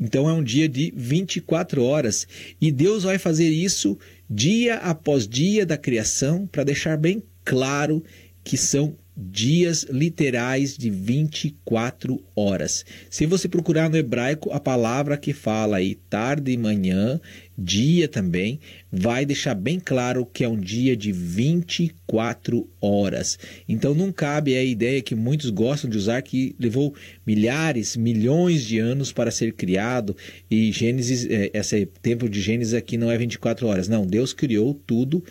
Então, 0.00 0.28
é 0.28 0.32
um 0.32 0.42
dia 0.42 0.68
de 0.68 0.92
24 0.96 1.84
horas. 1.84 2.26
E 2.60 2.72
Deus 2.72 3.04
vai 3.04 3.18
fazer 3.18 3.48
isso 3.48 3.96
dia 4.28 4.76
após 4.76 5.28
dia 5.28 5.64
da 5.64 5.76
criação 5.76 6.46
para 6.46 6.64
deixar 6.64 6.96
bem 6.96 7.22
claro 7.44 8.02
que 8.42 8.56
são 8.56 8.96
dias 9.20 9.84
literais 9.90 10.76
de 10.76 10.88
24 10.88 12.22
horas. 12.36 12.84
Se 13.10 13.26
você 13.26 13.48
procurar 13.48 13.90
no 13.90 13.96
hebraico, 13.96 14.52
a 14.52 14.60
palavra 14.60 15.16
que 15.16 15.32
fala 15.32 15.78
aí 15.78 15.96
tarde 16.08 16.52
e 16.52 16.56
manhã, 16.56 17.20
dia 17.58 18.06
também, 18.06 18.60
vai 18.92 19.26
deixar 19.26 19.56
bem 19.56 19.80
claro 19.80 20.24
que 20.24 20.44
é 20.44 20.48
um 20.48 20.56
dia 20.56 20.96
de 20.96 21.10
24 21.10 22.70
horas. 22.80 23.36
Então 23.68 23.92
não 23.92 24.12
cabe 24.12 24.56
a 24.56 24.62
ideia 24.62 25.02
que 25.02 25.16
muitos 25.16 25.50
gostam 25.50 25.90
de 25.90 25.98
usar 25.98 26.22
que 26.22 26.54
levou 26.56 26.94
milhares, 27.26 27.96
milhões 27.96 28.62
de 28.62 28.78
anos 28.78 29.10
para 29.10 29.32
ser 29.32 29.52
criado 29.52 30.16
e 30.48 30.70
Gênesis, 30.70 31.26
é, 31.28 31.50
esse 31.52 31.86
tempo 32.00 32.28
de 32.28 32.40
Gênesis 32.40 32.74
aqui 32.74 32.96
não 32.96 33.10
é 33.10 33.18
24 33.18 33.66
horas. 33.66 33.88
Não, 33.88 34.06
Deus 34.06 34.32
criou 34.32 34.74
tudo 34.86 35.24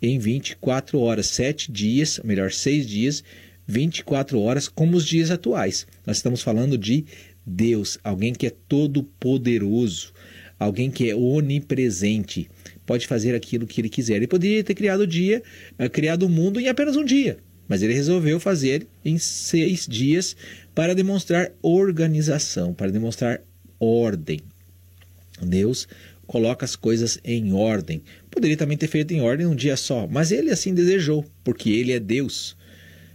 em 0.00 0.18
24 0.18 0.98
horas, 1.00 1.26
sete 1.26 1.70
dias, 1.70 2.20
melhor, 2.24 2.52
seis 2.52 2.86
dias, 2.86 3.22
24 3.66 4.40
horas, 4.40 4.68
como 4.68 4.96
os 4.96 5.04
dias 5.04 5.30
atuais. 5.30 5.86
Nós 6.06 6.16
estamos 6.16 6.42
falando 6.42 6.78
de 6.78 7.04
Deus, 7.44 7.98
alguém 8.02 8.32
que 8.32 8.46
é 8.46 8.52
todo 8.68 9.02
poderoso, 9.02 10.12
alguém 10.58 10.90
que 10.90 11.10
é 11.10 11.14
onipresente, 11.14 12.48
pode 12.84 13.06
fazer 13.06 13.34
aquilo 13.34 13.66
que 13.66 13.80
ele 13.80 13.88
quiser. 13.88 14.16
Ele 14.16 14.26
poderia 14.26 14.64
ter 14.64 14.74
criado 14.74 15.00
o 15.00 15.06
dia, 15.06 15.42
eh, 15.78 15.88
criado 15.88 16.24
o 16.24 16.28
mundo 16.28 16.58
em 16.60 16.68
apenas 16.68 16.96
um 16.96 17.04
dia, 17.04 17.38
mas 17.68 17.82
ele 17.82 17.92
resolveu 17.92 18.40
fazer 18.40 18.86
em 19.04 19.18
seis 19.18 19.86
dias 19.86 20.36
para 20.74 20.94
demonstrar 20.94 21.52
organização, 21.62 22.72
para 22.72 22.90
demonstrar 22.90 23.42
ordem. 23.78 24.40
Deus 25.40 25.86
coloca 26.26 26.64
as 26.64 26.76
coisas 26.76 27.18
em 27.24 27.52
ordem. 27.52 28.02
Poderia 28.30 28.56
também 28.56 28.76
ter 28.76 28.88
feito 28.88 29.12
em 29.12 29.20
ordem 29.20 29.46
um 29.46 29.54
dia 29.54 29.76
só, 29.76 30.06
mas 30.06 30.30
ele 30.30 30.50
assim 30.50 30.74
desejou, 30.74 31.24
porque 31.42 31.70
ele 31.70 31.92
é 31.92 31.98
Deus, 31.98 32.56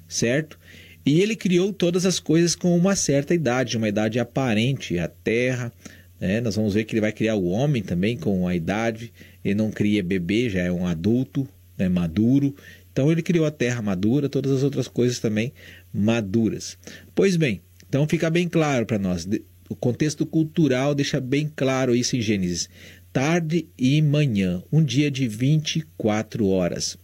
certo? 0.07 0.59
E 1.05 1.21
ele 1.21 1.35
criou 1.35 1.73
todas 1.73 2.05
as 2.05 2.19
coisas 2.19 2.55
com 2.55 2.75
uma 2.77 2.95
certa 2.95 3.33
idade, 3.33 3.77
uma 3.77 3.89
idade 3.89 4.19
aparente, 4.19 4.97
a 4.97 5.07
terra. 5.07 5.71
Né? 6.19 6.39
Nós 6.39 6.55
vamos 6.55 6.73
ver 6.73 6.85
que 6.85 6.93
ele 6.93 7.01
vai 7.01 7.11
criar 7.11 7.35
o 7.35 7.47
homem 7.47 7.83
também 7.83 8.15
com 8.17 8.47
a 8.47 8.55
idade. 8.55 9.11
Ele 9.43 9.55
não 9.55 9.69
cria 9.69 10.01
bebê, 10.01 10.49
já 10.49 10.61
é 10.61 10.71
um 10.71 10.87
adulto, 10.87 11.47
né? 11.77 11.89
maduro. 11.89 12.55
Então 12.91 13.11
ele 13.11 13.21
criou 13.21 13.45
a 13.45 13.51
terra 13.51 13.81
madura, 13.81 14.29
todas 14.29 14.51
as 14.51 14.63
outras 14.63 14.87
coisas 14.87 15.19
também 15.19 15.51
maduras. 15.93 16.77
Pois 17.13 17.35
bem, 17.35 17.61
então 17.89 18.07
fica 18.07 18.29
bem 18.29 18.47
claro 18.47 18.85
para 18.85 18.97
nós 18.97 19.27
o 19.69 19.75
contexto 19.75 20.25
cultural 20.25 20.93
deixa 20.93 21.19
bem 21.19 21.51
claro 21.55 21.95
isso 21.95 22.15
em 22.15 22.21
Gênesis. 22.21 22.69
Tarde 23.13 23.67
e 23.77 24.01
manhã, 24.01 24.63
um 24.71 24.83
dia 24.83 25.11
de 25.11 25.27
24 25.27 26.47
horas. 26.47 26.97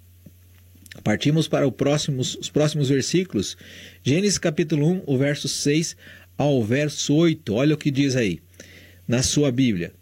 Partimos 1.03 1.47
para 1.47 1.71
próximos, 1.71 2.35
os 2.35 2.49
próximos 2.49 2.89
versículos. 2.89 3.55
Gênesis 4.03 4.39
capítulo 4.39 4.87
1, 4.87 5.03
o 5.05 5.17
verso 5.19 5.47
6 5.47 5.95
ao 6.35 6.63
verso 6.63 7.13
8. 7.13 7.53
Olha 7.53 7.75
o 7.75 7.77
que 7.77 7.91
diz 7.91 8.15
aí 8.15 8.39
na 9.07 9.21
sua 9.21 9.51
Bíblia. 9.51 9.93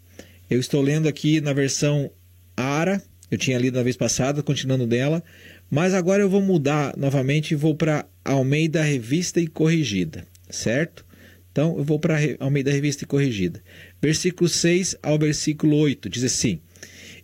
Eu 0.48 0.58
estou 0.58 0.80
lendo 0.80 1.08
aqui 1.08 1.42
na 1.42 1.52
versão 1.52 2.10
Ara, 2.56 3.02
eu 3.30 3.36
tinha 3.36 3.58
lido 3.58 3.76
na 3.76 3.82
vez 3.82 3.94
passada, 3.94 4.42
continuando 4.42 4.86
dela, 4.86 5.22
mas 5.70 5.92
agora 5.92 6.22
eu 6.22 6.30
vou 6.30 6.40
mudar 6.40 6.96
novamente 6.96 7.50
e 7.50 7.54
vou 7.54 7.74
para 7.74 8.06
Almeida 8.24 8.82
Revista 8.82 9.42
e 9.42 9.46
Corrigida, 9.46 10.26
certo? 10.48 11.04
Então 11.52 11.76
eu 11.76 11.84
vou 11.84 11.98
para 11.98 12.18
Almeida 12.38 12.70
Revista 12.70 13.04
e 13.04 13.06
Corrigida. 13.06 13.62
Versículo 14.00 14.48
6 14.48 14.96
ao 15.02 15.18
versículo 15.18 15.76
8 15.76 16.08
diz 16.08 16.24
assim: 16.24 16.60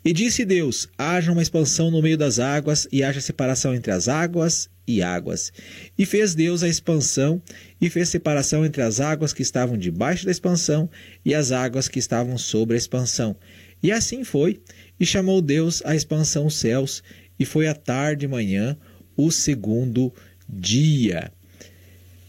E 0.04 0.12
disse 0.12 0.44
Deus: 0.44 0.88
haja 0.98 1.32
uma 1.32 1.42
expansão 1.42 1.90
no 1.90 2.02
meio 2.02 2.18
das 2.18 2.38
águas, 2.38 2.88
e 2.90 3.02
haja 3.02 3.20
separação 3.20 3.74
entre 3.74 3.92
as 3.92 4.08
águas 4.08 4.68
e 4.86 5.02
águas. 5.02 5.52
E 5.98 6.04
fez 6.04 6.34
Deus 6.34 6.62
a 6.62 6.68
expansão, 6.68 7.40
e 7.80 7.88
fez 7.88 8.08
separação 8.08 8.64
entre 8.64 8.82
as 8.82 9.00
águas 9.00 9.32
que 9.32 9.42
estavam 9.42 9.76
debaixo 9.76 10.24
da 10.24 10.30
expansão 10.30 10.90
e 11.24 11.34
as 11.34 11.52
águas 11.52 11.88
que 11.88 11.98
estavam 11.98 12.36
sobre 12.38 12.74
a 12.74 12.78
expansão. 12.78 13.36
E 13.82 13.92
assim 13.92 14.24
foi, 14.24 14.60
e 14.98 15.04
chamou 15.04 15.42
Deus 15.42 15.82
a 15.84 15.94
expansão 15.94 16.48
céus, 16.48 17.02
e 17.38 17.44
foi 17.44 17.66
a 17.66 17.74
tarde 17.74 18.24
e 18.24 18.28
manhã 18.28 18.76
o 19.16 19.30
segundo 19.30 20.12
dia. 20.48 21.30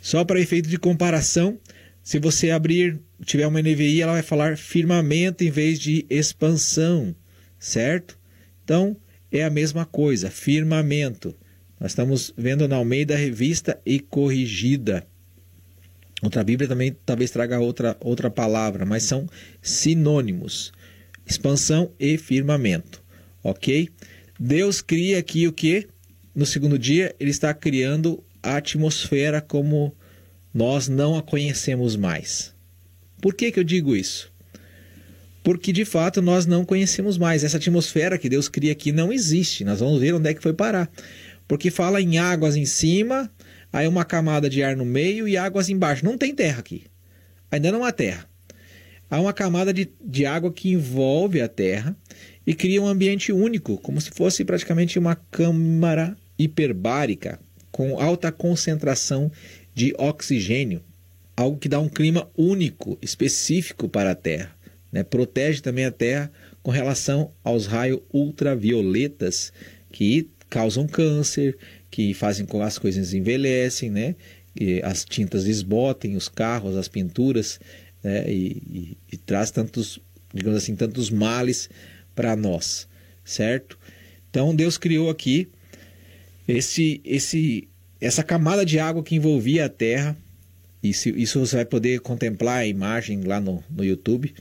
Só 0.01 0.23
para 0.23 0.39
efeito 0.39 0.69
de 0.69 0.77
comparação, 0.77 1.57
se 2.05 2.19
você 2.19 2.51
abrir, 2.51 2.99
tiver 3.25 3.47
uma 3.47 3.59
NVI, 3.59 3.99
ela 3.99 4.11
vai 4.11 4.21
falar 4.21 4.59
firmamento 4.59 5.43
em 5.43 5.49
vez 5.49 5.79
de 5.79 6.05
expansão, 6.07 7.15
certo? 7.57 8.15
Então, 8.63 8.95
é 9.31 9.43
a 9.43 9.49
mesma 9.49 9.87
coisa, 9.87 10.29
firmamento. 10.29 11.35
Nós 11.79 11.93
estamos 11.93 12.31
vendo 12.37 12.67
na 12.67 12.75
Almeida 12.75 13.15
Revista 13.15 13.81
e 13.83 13.99
Corrigida. 13.99 15.03
Outra 16.21 16.43
Bíblia 16.43 16.69
também 16.69 16.95
talvez 17.03 17.31
traga 17.31 17.59
outra, 17.59 17.97
outra 17.99 18.29
palavra, 18.29 18.85
mas 18.85 19.01
são 19.01 19.27
sinônimos. 19.59 20.71
Expansão 21.25 21.91
e 21.99 22.19
firmamento. 22.19 23.03
Ok? 23.43 23.89
Deus 24.39 24.79
cria 24.79 25.17
aqui 25.17 25.47
o 25.47 25.51
que? 25.51 25.87
No 26.35 26.45
segundo 26.45 26.77
dia, 26.77 27.15
ele 27.19 27.31
está 27.31 27.51
criando 27.51 28.23
a 28.43 28.57
atmosfera 28.57 29.41
como 29.41 29.95
nós 30.55 30.87
não 30.87 31.15
a 31.15 31.21
conhecemos 31.21 31.95
mais. 31.95 32.55
Por 33.21 33.35
que, 33.35 33.51
que 33.51 33.59
eu 33.59 33.63
digo 33.63 33.95
isso? 33.95 34.33
Porque 35.43 35.71
de 35.71 35.85
fato 35.85 36.21
nós 36.21 36.47
não 36.47 36.65
conhecemos 36.65 37.17
mais. 37.17 37.43
Essa 37.43 37.57
atmosfera 37.57 38.17
que 38.17 38.27
Deus 38.29 38.49
cria 38.49 38.71
aqui 38.71 38.91
não 38.91 39.13
existe. 39.13 39.63
Nós 39.63 39.79
vamos 39.81 39.99
ver 39.99 40.15
onde 40.15 40.29
é 40.29 40.33
que 40.33 40.41
foi 40.41 40.53
parar 40.53 40.89
porque 41.47 41.69
fala 41.69 42.01
em 42.01 42.17
águas 42.17 42.55
em 42.55 42.65
cima, 42.65 43.31
aí 43.71 43.87
uma 43.87 44.05
camada 44.05 44.49
de 44.49 44.63
ar 44.63 44.75
no 44.75 44.85
meio 44.85 45.27
e 45.27 45.37
águas 45.37 45.69
embaixo. 45.69 46.05
Não 46.05 46.17
tem 46.17 46.33
terra 46.33 46.59
aqui. 46.59 46.83
Ainda 47.51 47.71
não 47.71 47.83
há 47.83 47.91
terra. 47.91 48.25
Há 49.09 49.21
uma 49.21 49.33
camada 49.33 49.71
de, 49.71 49.89
de 50.03 50.25
água 50.25 50.51
que 50.51 50.71
envolve 50.71 51.41
a 51.41 51.47
terra 51.47 51.95
e 52.45 52.55
cria 52.55 52.81
um 52.81 52.87
ambiente 52.87 53.31
único, 53.31 53.77
como 53.77 54.01
se 54.01 54.09
fosse 54.11 54.43
praticamente 54.43 54.97
uma 54.97 55.15
câmara 55.15 56.17
hiperbárica 56.37 57.39
com 57.71 57.99
alta 57.99 58.31
concentração 58.31 59.31
de 59.75 59.93
oxigênio, 59.97 60.81
algo 61.35 61.59
que 61.59 61.69
dá 61.69 61.79
um 61.79 61.89
clima 61.89 62.29
único, 62.35 62.97
específico 63.01 63.89
para 63.89 64.11
a 64.11 64.15
Terra. 64.15 64.55
Né? 64.91 65.03
Protege 65.03 65.61
também 65.61 65.83
a 65.83 65.91
Terra 65.91 66.31
com 66.63 66.71
relação 66.71 67.31
aos 67.43 67.67
raios 67.67 67.99
ultravioletas 68.11 69.51
que 69.91 70.29
causam 70.49 70.87
câncer, 70.87 71.57
que 71.91 72.13
fazem 72.13 72.45
com 72.45 72.59
que 72.59 72.63
as 72.63 72.79
coisas 72.79 73.13
envelhecem, 73.13 73.91
né? 73.91 74.15
E 74.59 74.81
as 74.83 75.03
tintas 75.03 75.43
desbotem, 75.43 76.15
os 76.15 76.29
carros, 76.29 76.77
as 76.77 76.87
pinturas, 76.87 77.59
né? 78.01 78.31
e, 78.31 78.63
e, 78.69 78.97
e 79.11 79.17
traz 79.17 79.51
tantos, 79.51 79.99
digamos 80.33 80.63
assim, 80.63 80.75
tantos 80.75 81.09
males 81.09 81.69
para 82.15 82.35
nós, 82.35 82.87
certo? 83.23 83.77
Então 84.29 84.55
Deus 84.55 84.77
criou 84.77 85.09
aqui 85.09 85.49
esse, 86.47 87.01
esse, 87.03 87.67
essa 87.99 88.23
camada 88.23 88.65
de 88.65 88.79
água 88.79 89.03
que 89.03 89.15
envolvia 89.15 89.65
a 89.65 89.69
terra. 89.69 90.15
Isso, 90.81 91.09
isso 91.09 91.39
você 91.39 91.57
vai 91.57 91.65
poder 91.65 91.99
contemplar 91.99 92.59
a 92.59 92.67
imagem 92.67 93.21
lá 93.23 93.39
no, 93.39 93.63
no 93.69 93.83
YouTube. 93.83 94.33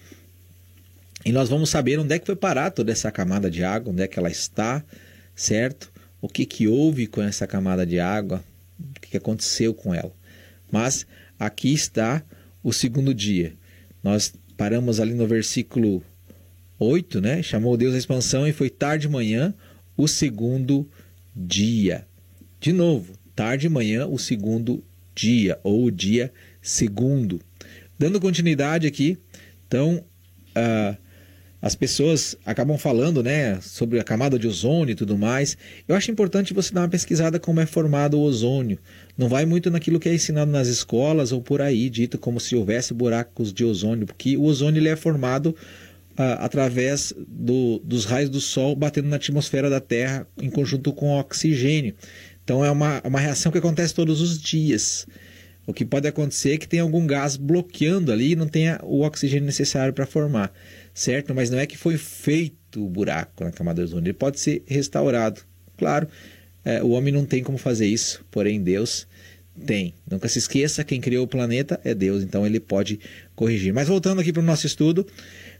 E 1.25 1.33
nós 1.33 1.49
vamos 1.49 1.71
saber 1.71 1.99
onde 1.99 2.15
é 2.15 2.19
que 2.19 2.27
foi 2.27 2.37
parar 2.37 2.71
toda 2.71 2.93
essa 2.93 3.11
camada 3.11 3.51
de 3.51 3.65
água, 3.65 3.93
onde 3.93 4.03
é 4.03 4.07
que 4.07 4.19
ela 4.19 4.31
está, 4.31 4.85
certo? 5.35 5.91
o 6.25 6.29
que, 6.29 6.47
que 6.47 6.67
houve 6.67 7.07
com 7.07 7.21
essa 7.21 7.47
camada 7.47 7.85
de 7.85 8.01
água, 8.01 8.43
o 8.81 8.99
que, 8.99 9.11
que 9.11 9.17
aconteceu 9.19 9.75
com 9.75 9.95
ela. 9.95 10.11
Mas 10.73 11.07
aqui 11.39 11.71
está 11.71 12.25
o 12.63 12.73
segundo 12.73 13.13
dia. 13.13 13.53
Nós 14.03 14.33
paramos 14.57 15.01
ali 15.01 15.13
no 15.13 15.27
versículo 15.27 16.03
8, 16.79 17.21
né? 17.21 17.43
Chamou 17.43 17.77
Deus 17.77 17.95
a 17.95 17.99
expansão 17.99 18.49
e 18.49 18.55
foi 18.55 18.71
tarde 18.71 19.07
de 19.07 19.13
manhã 19.13 19.53
o 19.99 20.09
segundo 20.09 20.89
dia. 21.37 22.07
De 22.59 22.73
novo, 22.73 23.13
tarde 23.35 23.63
de 23.63 23.69
manhã 23.69 24.07
o 24.07 24.19
segundo 24.19 24.83
dia, 25.15 25.59
ou 25.63 25.85
o 25.85 25.91
dia 25.91 26.33
segundo. 26.61 27.41
Dando 27.99 28.21
continuidade 28.21 28.87
aqui, 28.87 29.19
então, 29.67 30.05
uh, 30.57 30.97
as 31.65 31.75
pessoas 31.75 32.37
acabam 32.45 32.77
falando 32.77 33.23
né, 33.23 33.59
sobre 33.63 33.99
a 33.99 34.05
camada 34.05 34.39
de 34.39 34.47
ozônio 34.47 34.93
e 34.93 34.95
tudo 34.95 35.17
mais. 35.17 35.57
Eu 35.89 35.97
acho 35.97 36.11
importante 36.11 36.53
você 36.53 36.75
dar 36.75 36.83
uma 36.83 36.89
pesquisada 36.91 37.41
como 37.41 37.59
é 37.59 37.65
formado 37.65 38.19
o 38.19 38.21
ozônio. 38.21 38.79
Não 39.17 39.31
vai 39.31 39.47
muito 39.47 39.71
naquilo 39.71 39.99
que 39.99 40.07
é 40.07 40.15
ensinado 40.15 40.51
nas 40.51 40.69
escolas 40.69 41.33
ou 41.33 41.41
por 41.41 41.63
aí, 41.63 41.89
dito 41.89 42.19
como 42.19 42.39
se 42.39 42.55
houvesse 42.55 42.93
buracos 42.93 43.51
de 43.51 43.65
ozônio, 43.65 44.07
porque 44.07 44.37
o 44.37 44.43
ozônio 44.43 44.79
ele 44.79 44.91
é 44.91 44.97
formado 44.97 45.57
ah, 46.19 46.45
através 46.45 47.15
do, 47.27 47.81
dos 47.83 48.05
raios 48.05 48.29
do 48.29 48.43
Sol 48.43 48.77
batendo 48.77 49.09
na 49.09 49.17
atmosfera 49.17 49.71
da 49.71 49.81
Terra 49.81 50.29
em 50.41 50.51
conjunto 50.51 50.93
com 50.93 51.13
o 51.13 51.19
oxigênio. 51.19 51.95
Então 52.45 52.65
é 52.65 52.71
uma, 52.71 53.01
uma 53.03 53.19
reação 53.19 53.51
que 53.51 53.59
acontece 53.59 53.95
todos 53.95 54.21
os 54.21 54.39
dias. 54.39 55.07
O 55.67 55.73
que 55.73 55.85
pode 55.85 56.07
acontecer 56.07 56.53
é 56.53 56.59
que 56.59 56.69
tem 56.69 56.81
algum 56.81 57.07
gás 57.07 57.37
bloqueando 57.37 58.13
ali 58.13 58.33
e 58.33 58.37
não 58.37 58.47
tenha 58.47 58.79
o 58.83 59.01
oxigênio 59.01 59.47
necessário 59.47 59.95
para 59.95 60.05
formar 60.05 60.53
certo? 60.95 61.35
Mas 61.35 61.51
não 61.51 61.59
é 61.59 61.67
que 61.67 61.77
foi 61.77 61.99
feito 61.99 62.85
o 62.85 62.89
buraco 62.89 63.45
na 63.45 63.51
camada 63.51 63.83
de 63.83 63.89
ozônio, 63.89 64.07
ele 64.07 64.15
pode 64.15 64.39
ser 64.39 64.63
restaurado. 64.67 65.43
Claro, 65.77 66.09
é, 66.65 66.83
o 66.83 66.91
homem 66.91 67.13
não 67.13 67.27
tem 67.27 67.43
como 67.43 67.59
fazer 67.59 67.87
isso, 67.87 68.25
porém 68.31 68.63
Deus 68.63 69.07
tem. 69.67 69.93
Nunca 70.09 70.29
se 70.29 70.39
esqueça, 70.39 70.85
quem 70.85 71.01
criou 71.01 71.25
o 71.25 71.29
planeta 71.29 71.81
é 71.85 71.95
Deus, 71.95 72.23
então 72.23 72.47
ele 72.47 72.61
pode 72.61 73.01
corrigir. 73.35 73.73
Mas 73.73 73.89
voltando 73.89 74.21
aqui 74.21 74.33
para 74.33 74.43
o 74.43 74.45
nosso 74.45 74.67
estudo, 74.67 75.07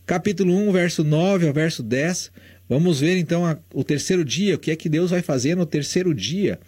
capítulo 0.07 0.55
1, 0.55 0.73
verso 0.73 1.05
9 1.05 1.49
ao 1.49 1.53
verso 1.53 1.83
10, 1.83 2.31
vamos 2.69 3.01
ver 3.01 3.17
então 3.17 3.45
a, 3.47 3.59
o 3.73 3.85
terceiro 3.85 4.25
dia, 4.25 4.55
o 4.55 4.59
que 4.59 4.71
é 4.71 4.77
que 4.77 4.89
Deus 4.89 5.11
vai 5.11 5.23
fazer 5.23 5.57
no 5.57 5.67
terceiro 5.67 6.15
dia. 6.15 6.59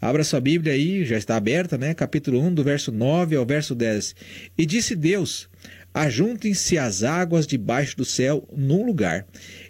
Abra 0.00 0.22
sua 0.22 0.40
Bíblia 0.40 0.74
aí, 0.74 1.04
já 1.04 1.16
está 1.16 1.36
aberta, 1.36 1.78
né? 1.78 1.94
Capítulo 1.94 2.40
1, 2.40 2.54
do 2.54 2.62
verso 2.62 2.92
9 2.92 3.34
ao 3.34 3.46
verso 3.46 3.74
10. 3.74 4.14
E 4.56 4.66
disse 4.66 4.94
Deus: 4.94 5.48
ajuntem-se 5.96 6.76
as 6.76 7.02
águas 7.02 7.46
debaixo 7.46 7.96
do 7.96 8.04
céu 8.04 8.46
num 8.54 8.84
lugar, 8.84 9.26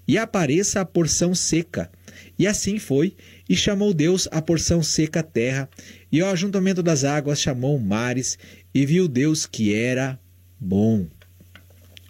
e 0.09 0.19
apareça 0.19 0.81
a 0.81 0.85
porção 0.85 1.33
seca. 1.33 1.89
E 2.37 2.49
assim 2.49 2.81
foi, 2.81 3.15
e 3.49 3.55
chamou 3.55 3.95
Deus 3.95 4.29
a 4.33 4.43
porção 4.43 4.83
seca 4.83 5.23
terra, 5.23 5.69
e 6.11 6.21
ao 6.21 6.31
ajuntamento 6.31 6.83
das 6.83 7.05
águas 7.05 7.41
chamou 7.41 7.79
mares, 7.79 8.37
e 8.75 8.85
viu 8.85 9.07
Deus 9.07 9.47
que 9.47 9.73
era 9.73 10.19
bom. 10.59 11.07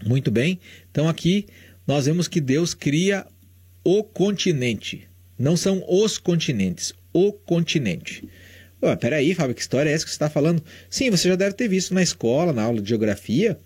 Muito 0.06 0.30
bem, 0.30 0.58
então 0.90 1.10
aqui 1.10 1.46
nós 1.86 2.06
vemos 2.06 2.26
que 2.26 2.40
Deus 2.40 2.72
cria 2.72 3.26
o 3.86 4.02
continente. 4.02 5.08
Não 5.38 5.56
são 5.56 5.84
os 5.88 6.18
continentes, 6.18 6.92
o 7.12 7.32
continente. 7.32 8.28
Ué, 8.82 8.96
peraí, 8.96 9.32
Fábio, 9.32 9.54
que 9.54 9.60
história 9.60 9.88
é 9.88 9.92
essa 9.92 10.04
que 10.04 10.10
você 10.10 10.16
está 10.16 10.28
falando? 10.28 10.60
Sim, 10.90 11.08
você 11.08 11.28
já 11.28 11.36
deve 11.36 11.54
ter 11.54 11.68
visto 11.68 11.94
na 11.94 12.02
escola, 12.02 12.52
na 12.52 12.64
aula 12.64 12.82
de 12.82 12.88
geografia, 12.88 13.56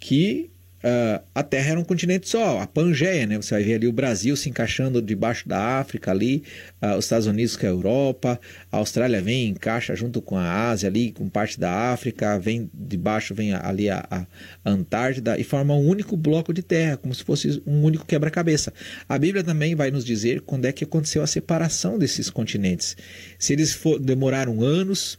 que 0.00 0.50
uh, 0.84 1.22
a 1.34 1.42
Terra 1.42 1.70
era 1.70 1.80
um 1.80 1.84
continente 1.84 2.28
só, 2.28 2.60
a 2.60 2.66
Pangeia, 2.66 3.26
né? 3.26 3.36
Você 3.36 3.54
vai 3.54 3.62
ver 3.62 3.74
ali 3.74 3.86
o 3.86 3.92
Brasil 3.92 4.36
se 4.36 4.48
encaixando 4.48 5.00
debaixo 5.00 5.48
da 5.48 5.78
África 5.78 6.10
ali, 6.10 6.42
uh, 6.82 6.96
os 6.96 7.04
Estados 7.04 7.26
Unidos 7.26 7.56
com 7.56 7.66
a 7.66 7.68
Europa, 7.68 8.40
a 8.70 8.76
Austrália 8.76 9.20
vem 9.20 9.48
encaixa 9.48 9.94
junto 9.94 10.20
com 10.20 10.36
a 10.36 10.68
Ásia 10.68 10.88
ali, 10.88 11.12
com 11.12 11.28
parte 11.28 11.58
da 11.58 11.92
África, 11.92 12.38
vem 12.38 12.70
debaixo 12.72 13.34
vem 13.34 13.54
ali 13.54 13.88
a, 13.90 14.06
a 14.10 14.26
Antártida 14.64 15.38
e 15.38 15.44
forma 15.44 15.74
um 15.74 15.86
único 15.86 16.16
bloco 16.16 16.52
de 16.52 16.62
terra, 16.62 16.96
como 16.96 17.14
se 17.14 17.24
fosse 17.24 17.62
um 17.66 17.82
único 17.82 18.06
quebra-cabeça. 18.06 18.72
A 19.08 19.18
Bíblia 19.18 19.42
também 19.42 19.74
vai 19.74 19.90
nos 19.90 20.04
dizer 20.04 20.40
quando 20.42 20.64
é 20.64 20.72
que 20.72 20.84
aconteceu 20.84 21.22
a 21.22 21.26
separação 21.26 21.98
desses 21.98 22.30
continentes. 22.30 22.96
Se 23.38 23.52
eles 23.52 23.72
for, 23.72 23.98
demoraram 23.98 24.62
anos, 24.62 25.18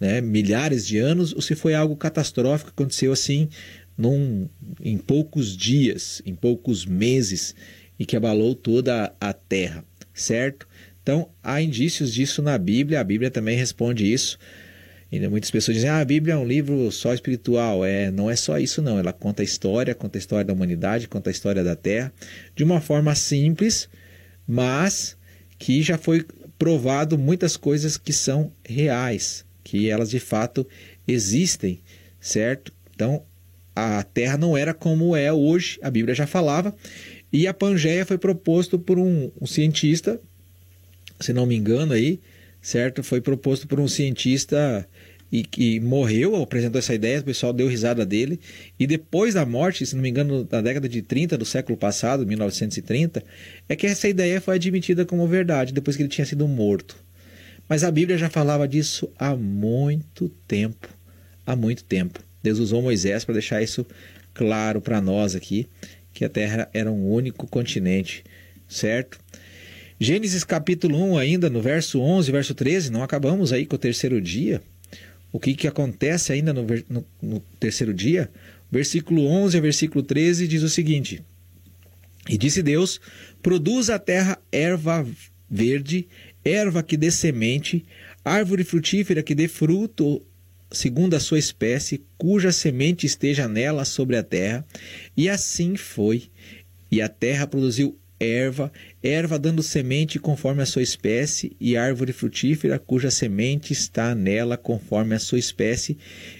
né, 0.00 0.20
milhares 0.20 0.86
de 0.86 0.98
anos, 0.98 1.32
ou 1.32 1.42
se 1.42 1.54
foi 1.54 1.74
algo 1.74 1.96
catastrófico 1.96 2.70
que 2.70 2.82
aconteceu 2.82 3.12
assim 3.12 3.48
num, 3.98 4.48
em 4.80 4.96
poucos 4.96 5.56
dias, 5.56 6.22
em 6.24 6.34
poucos 6.34 6.86
meses, 6.86 7.54
e 7.98 8.06
que 8.06 8.16
abalou 8.16 8.54
toda 8.54 9.12
a 9.20 9.32
terra, 9.32 9.84
certo? 10.14 10.68
Então, 11.02 11.28
há 11.42 11.60
indícios 11.60 12.14
disso 12.14 12.40
na 12.40 12.56
Bíblia, 12.56 13.00
a 13.00 13.04
Bíblia 13.04 13.30
também 13.30 13.56
responde 13.56 14.10
isso. 14.10 14.38
E 15.10 15.26
muitas 15.26 15.50
pessoas 15.50 15.74
dizem, 15.76 15.88
ah, 15.88 16.00
a 16.00 16.04
Bíblia 16.04 16.34
é 16.34 16.36
um 16.36 16.46
livro 16.46 16.92
só 16.92 17.14
espiritual. 17.14 17.82
É, 17.82 18.10
não 18.10 18.30
é 18.30 18.36
só 18.36 18.58
isso, 18.58 18.82
não. 18.82 18.98
Ela 18.98 19.12
conta 19.12 19.42
a 19.42 19.44
história, 19.44 19.94
conta 19.94 20.18
a 20.18 20.20
história 20.20 20.44
da 20.44 20.52
humanidade, 20.52 21.08
conta 21.08 21.30
a 21.30 21.32
história 21.32 21.64
da 21.64 21.74
Terra, 21.74 22.12
de 22.54 22.62
uma 22.62 22.78
forma 22.78 23.14
simples, 23.14 23.88
mas 24.46 25.16
que 25.58 25.82
já 25.82 25.96
foi 25.96 26.26
provado 26.58 27.16
muitas 27.16 27.56
coisas 27.56 27.96
que 27.96 28.12
são 28.12 28.52
reais, 28.62 29.46
que 29.64 29.88
elas 29.88 30.10
de 30.10 30.20
fato 30.20 30.66
existem, 31.06 31.80
certo? 32.20 32.70
Então, 32.94 33.24
a 33.78 34.02
Terra 34.02 34.36
não 34.36 34.56
era 34.56 34.74
como 34.74 35.14
é 35.14 35.32
hoje, 35.32 35.78
a 35.82 35.90
Bíblia 35.90 36.14
já 36.14 36.26
falava, 36.26 36.74
e 37.32 37.46
a 37.46 37.54
Pangeia 37.54 38.04
foi 38.04 38.18
proposto 38.18 38.78
por 38.78 38.98
um, 38.98 39.30
um 39.40 39.46
cientista, 39.46 40.20
se 41.20 41.32
não 41.32 41.46
me 41.46 41.54
engano 41.54 41.92
aí, 41.92 42.20
certo? 42.60 43.02
Foi 43.02 43.20
proposto 43.20 43.66
por 43.66 43.78
um 43.78 43.88
cientista 43.88 44.88
e 45.30 45.44
que 45.44 45.78
morreu, 45.78 46.36
apresentou 46.36 46.78
essa 46.78 46.94
ideia, 46.94 47.20
o 47.20 47.24
pessoal 47.24 47.52
deu 47.52 47.68
risada 47.68 48.04
dele. 48.04 48.40
E 48.78 48.86
depois 48.86 49.34
da 49.34 49.44
morte, 49.44 49.84
se 49.84 49.94
não 49.94 50.02
me 50.02 50.08
engano, 50.08 50.48
na 50.50 50.60
década 50.60 50.88
de 50.88 51.02
30 51.02 51.36
do 51.36 51.44
século 51.44 51.76
passado, 51.76 52.26
1930, 52.26 53.22
é 53.68 53.76
que 53.76 53.86
essa 53.86 54.08
ideia 54.08 54.40
foi 54.40 54.56
admitida 54.56 55.04
como 55.04 55.26
verdade, 55.26 55.72
depois 55.72 55.96
que 55.96 56.02
ele 56.02 56.08
tinha 56.08 56.24
sido 56.24 56.48
morto. 56.48 56.96
Mas 57.68 57.84
a 57.84 57.90
Bíblia 57.90 58.16
já 58.16 58.30
falava 58.30 58.66
disso 58.66 59.10
há 59.18 59.36
muito 59.36 60.30
tempo. 60.46 60.88
Há 61.44 61.54
muito 61.54 61.84
tempo. 61.84 62.27
Deus 62.48 62.58
usou 62.58 62.80
Moisés 62.80 63.26
para 63.26 63.34
deixar 63.34 63.62
isso 63.62 63.86
claro 64.32 64.80
para 64.80 65.02
nós 65.02 65.34
aqui, 65.34 65.68
que 66.14 66.24
a 66.24 66.30
Terra 66.30 66.68
era 66.72 66.90
um 66.90 67.12
único 67.12 67.46
continente, 67.46 68.24
certo? 68.66 69.18
Gênesis 70.00 70.44
capítulo 70.44 70.96
1, 71.12 71.18
ainda 71.18 71.50
no 71.50 71.60
verso 71.60 72.00
11, 72.00 72.32
verso 72.32 72.54
13, 72.54 72.90
não 72.90 73.02
acabamos 73.02 73.52
aí 73.52 73.66
com 73.66 73.76
o 73.76 73.78
terceiro 73.78 74.18
dia. 74.18 74.62
O 75.30 75.38
que, 75.38 75.54
que 75.54 75.68
acontece 75.68 76.32
ainda 76.32 76.54
no, 76.54 76.64
no, 76.88 77.04
no 77.20 77.40
terceiro 77.60 77.92
dia? 77.92 78.30
Versículo 78.70 79.26
11 79.26 79.58
a 79.58 79.60
versículo 79.60 80.02
13 80.02 80.48
diz 80.48 80.62
o 80.62 80.70
seguinte: 80.70 81.22
E 82.30 82.38
disse 82.38 82.62
Deus: 82.62 82.98
Produz 83.42 83.90
a 83.90 83.98
terra 83.98 84.38
erva 84.50 85.06
verde, 85.50 86.08
erva 86.42 86.82
que 86.82 86.96
dê 86.96 87.10
semente, 87.10 87.84
árvore 88.24 88.64
frutífera 88.64 89.22
que 89.22 89.34
dê 89.34 89.48
fruto 89.48 90.22
segundo 90.70 91.14
a 91.14 91.20
sua 91.20 91.38
espécie, 91.38 92.02
cuja 92.16 92.52
semente 92.52 93.06
esteja 93.06 93.48
nela 93.48 93.84
sobre 93.84 94.16
a 94.16 94.22
terra. 94.22 94.64
E 95.16 95.28
assim 95.28 95.76
foi. 95.76 96.24
E 96.90 97.00
a 97.02 97.08
terra 97.08 97.46
produziu 97.46 97.98
erva, 98.20 98.72
erva 99.02 99.38
dando 99.38 99.62
semente 99.62 100.18
conforme 100.18 100.62
a 100.62 100.66
sua 100.66 100.82
espécie, 100.82 101.56
e 101.60 101.76
árvore 101.76 102.12
frutífera 102.12 102.78
cuja 102.78 103.10
semente 103.10 103.72
está 103.72 104.14
nela 104.14 104.56
conforme 104.56 105.14
a 105.14 105.18
sua 105.18 105.38
espécie. 105.38 105.96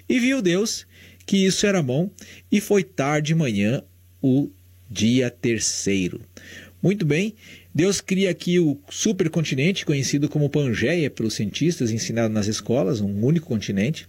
E 0.08 0.18
viu 0.18 0.42
Deus 0.42 0.86
que 1.24 1.44
isso 1.44 1.66
era 1.66 1.82
bom, 1.82 2.10
e 2.50 2.60
foi 2.60 2.82
tarde 2.82 3.28
de 3.28 3.34
manhã 3.34 3.82
o 4.22 4.50
dia 4.90 5.30
terceiro. 5.30 6.22
Muito 6.80 7.04
bem, 7.04 7.34
Deus 7.74 8.00
cria 8.00 8.30
aqui 8.30 8.60
o 8.60 8.78
supercontinente, 8.88 9.84
conhecido 9.84 10.28
como 10.28 10.48
Pangeia 10.48 11.10
pelos 11.10 11.34
cientistas, 11.34 11.90
ensinado 11.90 12.32
nas 12.32 12.46
escolas, 12.46 13.00
um 13.00 13.24
único 13.24 13.46
continente, 13.46 14.08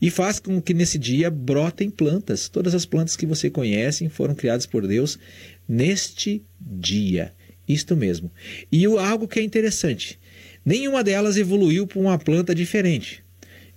e 0.00 0.10
faz 0.10 0.38
com 0.38 0.60
que 0.60 0.74
nesse 0.74 0.98
dia 0.98 1.30
brotem 1.30 1.88
plantas. 1.88 2.48
Todas 2.48 2.74
as 2.74 2.84
plantas 2.84 3.16
que 3.16 3.24
você 3.24 3.48
conhece 3.48 4.08
foram 4.10 4.34
criadas 4.34 4.66
por 4.66 4.86
Deus 4.86 5.18
neste 5.66 6.42
dia. 6.60 7.32
Isto 7.66 7.96
mesmo. 7.96 8.30
E 8.70 8.84
algo 8.84 9.26
que 9.26 9.40
é 9.40 9.42
interessante: 9.42 10.18
nenhuma 10.64 11.02
delas 11.02 11.38
evoluiu 11.38 11.86
para 11.86 12.00
uma 12.00 12.18
planta 12.18 12.54
diferente. 12.54 13.24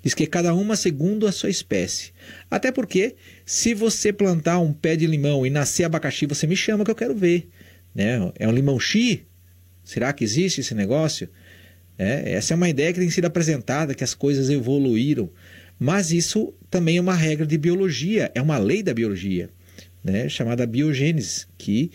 Diz 0.01 0.13
que 0.13 0.27
cada 0.27 0.53
uma 0.53 0.75
segundo 0.75 1.25
a 1.25 1.32
sua 1.32 1.49
espécie. 1.49 2.12
Até 2.51 2.73
porque, 2.73 3.15
se 3.45 3.73
você 3.73 4.12
plantar 4.12 4.60
um 4.60 4.73
pé 4.73 4.97
de 4.97 5.08
limão 5.08 5.45
e 5.45 5.49
nascer 5.49 5.86
abacaxi, 5.86 6.25
você 6.25 6.45
me 6.45 6.58
chama 6.58 6.84
que 6.84 6.91
eu 6.91 6.95
quero 6.95 7.15
ver. 7.15 7.47
Né? 7.93 8.32
É 8.38 8.47
um 8.47 8.51
limão 8.51 8.79
chi? 8.79 9.25
Será 9.84 10.13
que 10.13 10.23
existe 10.23 10.62
esse 10.62 10.73
negócio? 10.73 11.29
É, 11.97 12.34
essa 12.34 12.53
é 12.53 12.56
uma 12.56 12.69
ideia 12.69 12.91
que 12.93 12.99
tem 12.99 13.10
sido 13.10 13.25
apresentada, 13.25 13.93
que 13.93 14.03
as 14.03 14.13
coisas 14.13 14.49
evoluíram. 14.49 15.29
Mas 15.79 16.12
isso 16.12 16.53
também 16.69 16.97
é 16.97 17.01
uma 17.01 17.15
regra 17.15 17.45
de 17.45 17.58
biologia, 17.58 18.32
é 18.34 18.41
uma 18.41 18.58
lei 18.58 18.82
da 18.82 18.93
biologia 18.93 19.49
né, 20.03 20.27
chamada 20.27 20.65
biogênese, 20.65 21.45
que 21.58 21.91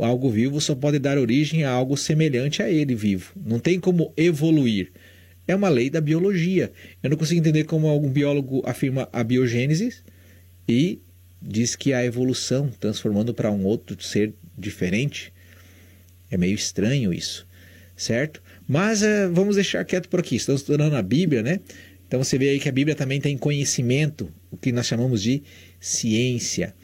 algo 0.00 0.30
vivo 0.30 0.60
só 0.60 0.74
pode 0.74 0.98
dar 0.98 1.18
origem 1.18 1.64
a 1.64 1.70
algo 1.70 1.96
semelhante 1.96 2.62
a 2.62 2.70
ele 2.70 2.94
vivo. 2.94 3.32
Não 3.44 3.58
tem 3.58 3.80
como 3.80 4.12
evoluir. 4.16 4.92
É 5.46 5.56
uma 5.56 5.68
lei 5.68 5.90
da 5.90 6.00
biologia. 6.00 6.70
Eu 7.02 7.10
não 7.10 7.16
consigo 7.16 7.40
entender 7.40 7.64
como 7.64 7.88
algum 7.88 8.08
biólogo 8.08 8.62
afirma 8.64 9.08
a 9.12 9.24
biogênese 9.24 9.92
e 10.68 11.00
diz 11.42 11.74
que 11.74 11.92
a 11.92 12.04
evolução, 12.04 12.70
transformando 12.80 13.34
para 13.34 13.50
um 13.50 13.64
outro 13.64 14.00
ser 14.02 14.32
diferente. 14.56 15.32
É 16.30 16.36
meio 16.36 16.54
estranho 16.54 17.12
isso, 17.12 17.46
certo? 17.96 18.42
Mas 18.66 19.02
uh, 19.02 19.30
vamos 19.32 19.56
deixar 19.56 19.84
quieto 19.84 20.08
por 20.08 20.20
aqui. 20.20 20.36
Estamos 20.36 20.62
estudando 20.62 20.94
a 20.94 21.02
Bíblia, 21.02 21.42
né? 21.42 21.60
Então 22.06 22.22
você 22.22 22.38
vê 22.38 22.50
aí 22.50 22.60
que 22.60 22.68
a 22.68 22.72
Bíblia 22.72 22.94
também 22.94 23.20
tem 23.20 23.36
conhecimento, 23.36 24.32
o 24.50 24.56
que 24.56 24.70
nós 24.70 24.86
chamamos 24.86 25.22
de 25.22 25.42
ciência 25.80 26.74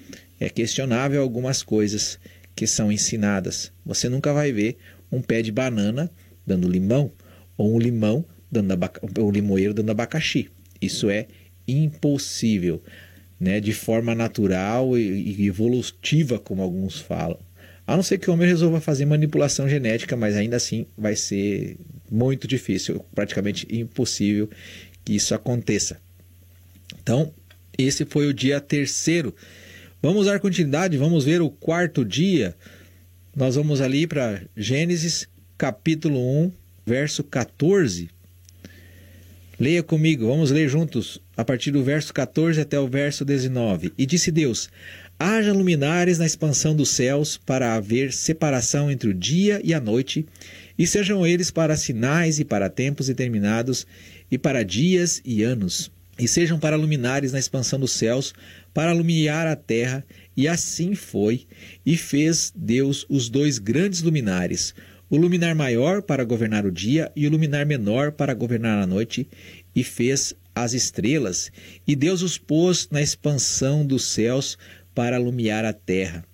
é 0.40 0.48
questionável 0.48 1.20
algumas 1.20 1.62
coisas 1.62 2.18
que 2.54 2.66
são 2.66 2.90
ensinadas. 2.90 3.72
Você 3.84 4.08
nunca 4.08 4.32
vai 4.32 4.52
ver 4.52 4.76
um 5.12 5.20
pé 5.20 5.42
de 5.42 5.52
banana 5.52 6.10
dando 6.46 6.68
limão 6.68 7.12
ou 7.56 7.74
um 7.74 7.78
limão 7.78 8.24
dando 8.50 8.74
o 9.20 9.30
limoeiro 9.30 9.74
dando 9.74 9.90
abacaxi. 9.90 10.50
Isso 10.80 11.10
é 11.10 11.26
impossível, 11.66 12.82
né? 13.38 13.60
De 13.60 13.72
forma 13.72 14.14
natural 14.14 14.96
e 14.98 15.46
evolutiva, 15.46 16.38
como 16.38 16.62
alguns 16.62 17.00
falam. 17.00 17.38
A 17.86 17.96
não 17.96 18.02
ser 18.02 18.18
que 18.18 18.28
o 18.28 18.34
homem 18.34 18.46
resolva 18.46 18.80
fazer 18.80 19.06
manipulação 19.06 19.68
genética, 19.68 20.16
mas 20.16 20.36
ainda 20.36 20.56
assim 20.56 20.86
vai 20.96 21.16
ser 21.16 21.76
muito 22.10 22.46
difícil, 22.46 23.04
praticamente 23.14 23.66
impossível 23.70 24.48
que 25.04 25.14
isso 25.14 25.34
aconteça. 25.34 25.98
Então, 27.02 27.32
esse 27.78 28.04
foi 28.04 28.26
o 28.26 28.34
dia 28.34 28.60
terceiro 28.60 29.34
Vamos 30.00 30.26
dar 30.26 30.38
continuidade, 30.38 30.96
vamos 30.96 31.24
ver 31.24 31.42
o 31.42 31.50
quarto 31.50 32.04
dia. 32.04 32.54
Nós 33.34 33.56
vamos 33.56 33.80
ali 33.80 34.06
para 34.06 34.42
Gênesis, 34.56 35.26
capítulo 35.56 36.20
1, 36.44 36.52
verso 36.86 37.24
14. 37.24 38.08
Leia 39.60 39.82
comigo, 39.82 40.24
vamos 40.24 40.52
ler 40.52 40.68
juntos, 40.68 41.20
a 41.36 41.44
partir 41.44 41.72
do 41.72 41.82
verso 41.82 42.14
14 42.14 42.60
até 42.60 42.78
o 42.78 42.86
verso 42.86 43.24
19. 43.24 43.92
E 43.98 44.06
disse 44.06 44.30
Deus: 44.30 44.70
Haja 45.18 45.52
luminares 45.52 46.16
na 46.16 46.26
expansão 46.26 46.76
dos 46.76 46.90
céus, 46.90 47.36
para 47.44 47.74
haver 47.74 48.12
separação 48.12 48.88
entre 48.88 49.10
o 49.10 49.14
dia 49.14 49.60
e 49.64 49.74
a 49.74 49.80
noite, 49.80 50.24
e 50.78 50.86
sejam 50.86 51.26
eles 51.26 51.50
para 51.50 51.76
sinais 51.76 52.38
e 52.38 52.44
para 52.44 52.70
tempos 52.70 53.08
determinados, 53.08 53.84
e 54.30 54.38
para 54.38 54.62
dias 54.62 55.20
e 55.24 55.42
anos, 55.42 55.90
e 56.16 56.28
sejam 56.28 56.56
para 56.56 56.76
luminares 56.76 57.32
na 57.32 57.40
expansão 57.40 57.80
dos 57.80 57.90
céus, 57.90 58.32
para 58.72 58.94
iluminar 58.94 59.48
a 59.48 59.56
terra, 59.56 60.06
e 60.36 60.46
assim 60.46 60.94
foi, 60.94 61.48
e 61.84 61.96
fez 61.96 62.52
Deus 62.54 63.04
os 63.08 63.28
dois 63.28 63.58
grandes 63.58 64.02
luminares, 64.02 64.72
o 65.10 65.16
luminar 65.16 65.54
maior 65.54 66.02
para 66.02 66.24
governar 66.24 66.66
o 66.66 66.72
dia 66.72 67.10
e 67.16 67.26
o 67.26 67.30
luminar 67.30 67.64
menor 67.64 68.12
para 68.12 68.34
governar 68.34 68.82
a 68.82 68.86
noite, 68.86 69.28
e 69.74 69.82
fez 69.82 70.34
as 70.54 70.72
estrelas, 70.72 71.50
e 71.86 71.94
Deus 71.94 72.22
os 72.22 72.36
pôs 72.36 72.88
na 72.90 73.00
expansão 73.00 73.86
dos 73.86 74.04
céus 74.04 74.58
para 74.94 75.16
alumiar 75.16 75.64
a 75.64 75.72
terra, 75.72 76.24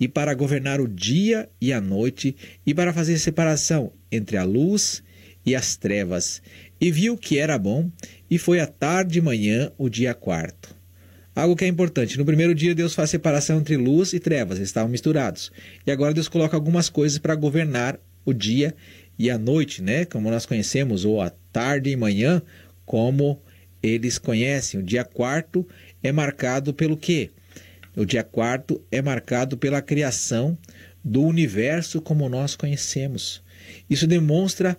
e 0.00 0.08
para 0.08 0.34
governar 0.34 0.80
o 0.80 0.88
dia 0.88 1.48
e 1.60 1.72
a 1.72 1.80
noite, 1.80 2.34
e 2.66 2.74
para 2.74 2.92
fazer 2.92 3.18
separação 3.18 3.92
entre 4.10 4.36
a 4.36 4.44
luz 4.44 5.02
e 5.44 5.54
as 5.54 5.76
trevas. 5.76 6.40
E 6.80 6.90
viu 6.90 7.16
que 7.16 7.38
era 7.38 7.58
bom, 7.58 7.90
e 8.30 8.38
foi 8.38 8.60
a 8.60 8.66
tarde 8.66 9.18
e 9.18 9.22
manhã 9.22 9.70
o 9.76 9.88
dia 9.88 10.14
quarto. 10.14 10.74
Algo 11.36 11.56
que 11.56 11.64
é 11.64 11.68
importante. 11.68 12.16
No 12.16 12.24
primeiro 12.24 12.54
dia, 12.54 12.74
Deus 12.74 12.94
faz 12.94 13.10
separação 13.10 13.58
entre 13.58 13.76
luz 13.76 14.12
e 14.12 14.20
trevas, 14.20 14.58
estavam 14.58 14.88
misturados. 14.88 15.50
E 15.84 15.90
agora 15.90 16.14
Deus 16.14 16.28
coloca 16.28 16.56
algumas 16.56 16.88
coisas 16.88 17.18
para 17.18 17.34
governar 17.34 17.98
o 18.24 18.32
dia 18.32 18.74
e 19.18 19.30
a 19.30 19.38
noite, 19.38 19.82
né? 19.82 20.04
Como 20.04 20.30
nós 20.30 20.46
conhecemos, 20.46 21.04
ou 21.04 21.20
a 21.20 21.30
tarde 21.52 21.90
e 21.90 21.96
manhã, 21.96 22.42
como 22.84 23.40
eles 23.82 24.18
conhecem. 24.18 24.80
O 24.80 24.82
dia 24.82 25.04
quarto 25.04 25.66
é 26.02 26.10
marcado 26.10 26.72
pelo 26.72 26.96
quê? 26.96 27.30
O 27.96 28.04
dia 28.04 28.24
quarto 28.24 28.82
é 28.90 29.00
marcado 29.00 29.56
pela 29.56 29.80
criação 29.80 30.58
do 31.04 31.22
universo 31.22 32.00
como 32.00 32.28
nós 32.28 32.56
conhecemos. 32.56 33.42
Isso 33.88 34.06
demonstra 34.06 34.76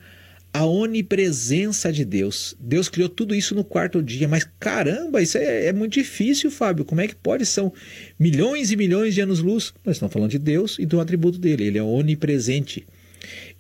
a 0.52 0.66
onipresença 0.66 1.92
de 1.92 2.06
Deus. 2.06 2.56
Deus 2.60 2.88
criou 2.88 3.10
tudo 3.10 3.36
isso 3.36 3.54
no 3.54 3.64
quarto 3.64 4.02
dia, 4.02 4.28
mas 4.28 4.48
caramba, 4.58 5.22
isso 5.22 5.38
é, 5.38 5.66
é, 5.66 5.74
muito 5.74 5.94
difícil, 5.94 6.50
Fábio. 6.50 6.86
Como 6.86 7.02
é 7.02 7.08
que 7.08 7.16
pode? 7.16 7.46
São 7.46 7.74
milhões 8.18 8.72
e 8.72 8.78
milhões 8.78 9.14
de 9.14 9.22
anos-luz. 9.22 9.74
Nós 9.84 9.98
estamos 9.98 10.14
falando 10.14 10.32
de 10.32 10.40
Deus 10.40 10.78
e 10.80 10.86
do 10.86 11.00
atributo 11.00 11.38
dele. 11.38 11.66
Ele 11.66 11.78
é 11.78 11.84
onipresente. 11.84 12.88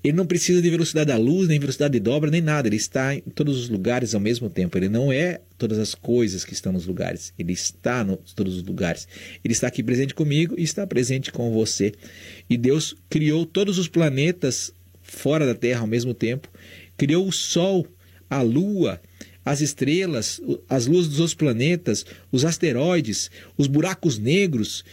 Ele 0.05 0.15
não 0.15 0.25
precisa 0.25 0.61
de 0.61 0.69
velocidade 0.69 1.07
da 1.07 1.17
luz, 1.17 1.47
nem 1.47 1.59
velocidade 1.59 1.93
de 1.93 1.99
dobra, 1.99 2.29
nem 2.29 2.41
nada. 2.41 2.67
Ele 2.67 2.75
está 2.75 3.15
em 3.15 3.21
todos 3.21 3.59
os 3.59 3.69
lugares 3.69 4.13
ao 4.13 4.21
mesmo 4.21 4.49
tempo. 4.49 4.77
Ele 4.77 4.87
não 4.87 5.11
é 5.11 5.41
todas 5.57 5.79
as 5.79 5.95
coisas 5.95 6.45
que 6.45 6.53
estão 6.53 6.71
nos 6.71 6.85
lugares. 6.85 7.33
Ele 7.39 7.53
está 7.53 8.05
em 8.07 8.17
todos 8.35 8.55
os 8.55 8.63
lugares. 8.63 9.07
Ele 9.43 9.53
está 9.53 9.67
aqui 9.67 9.81
presente 9.81 10.13
comigo 10.13 10.55
e 10.57 10.63
está 10.63 10.85
presente 10.85 11.31
com 11.31 11.51
você. 11.51 11.91
E 12.49 12.55
Deus 12.55 12.95
criou 13.09 13.45
todos 13.45 13.79
os 13.79 13.87
planetas 13.87 14.71
fora 15.01 15.45
da 15.45 15.55
Terra 15.55 15.81
ao 15.81 15.87
mesmo 15.87 16.13
tempo 16.13 16.49
criou 16.97 17.27
o 17.27 17.31
Sol, 17.31 17.87
a 18.29 18.41
Lua, 18.41 19.01
as 19.43 19.61
estrelas, 19.61 20.41
as 20.67 20.87
luzes 20.87 21.09
dos 21.09 21.19
outros 21.19 21.35
planetas, 21.35 22.05
os 22.31 22.43
asteroides, 22.43 23.29
os 23.57 23.67
buracos 23.67 24.17
negros 24.17 24.83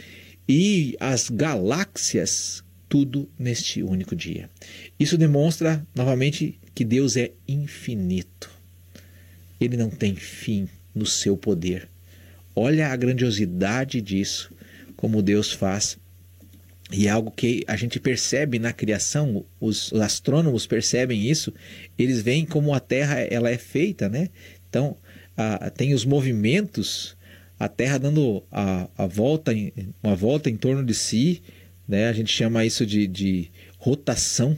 e 0.48 0.96
as 1.00 1.30
galáxias, 1.30 2.62
tudo 2.92 3.26
neste 3.38 3.82
único 3.82 4.14
dia. 4.14 4.50
Isso 5.00 5.16
demonstra 5.16 5.82
novamente 5.94 6.60
que 6.74 6.84
Deus 6.84 7.16
é 7.16 7.30
infinito. 7.48 8.50
Ele 9.58 9.78
não 9.78 9.88
tem 9.88 10.14
fim 10.14 10.68
no 10.94 11.06
seu 11.06 11.34
poder. 11.34 11.88
Olha 12.54 12.88
a 12.88 12.96
grandiosidade 12.96 13.98
disso, 14.02 14.52
como 14.94 15.22
Deus 15.22 15.50
faz 15.50 15.96
e 16.92 17.06
é 17.06 17.10
algo 17.10 17.30
que 17.30 17.64
a 17.66 17.76
gente 17.76 17.98
percebe 17.98 18.58
na 18.58 18.74
criação, 18.74 19.46
os 19.58 19.90
astrônomos 19.94 20.66
percebem 20.66 21.30
isso, 21.30 21.50
eles 21.98 22.20
veem 22.20 22.44
como 22.44 22.74
a 22.74 22.80
Terra 22.80 23.20
ela 23.20 23.48
é 23.48 23.56
feita, 23.56 24.10
né? 24.10 24.28
Então, 24.68 24.98
a, 25.34 25.70
tem 25.70 25.94
os 25.94 26.04
movimentos, 26.04 27.16
a 27.58 27.66
Terra 27.66 27.96
dando 27.96 28.44
a, 28.52 28.86
a 28.98 29.06
volta, 29.06 29.52
uma 30.02 30.14
volta 30.14 30.50
em 30.50 30.56
torno 30.58 30.84
de 30.84 30.92
si, 30.92 31.42
né? 31.86 32.08
A 32.08 32.12
gente 32.12 32.32
chama 32.32 32.64
isso 32.64 32.86
de, 32.86 33.06
de 33.06 33.50
rotação, 33.78 34.56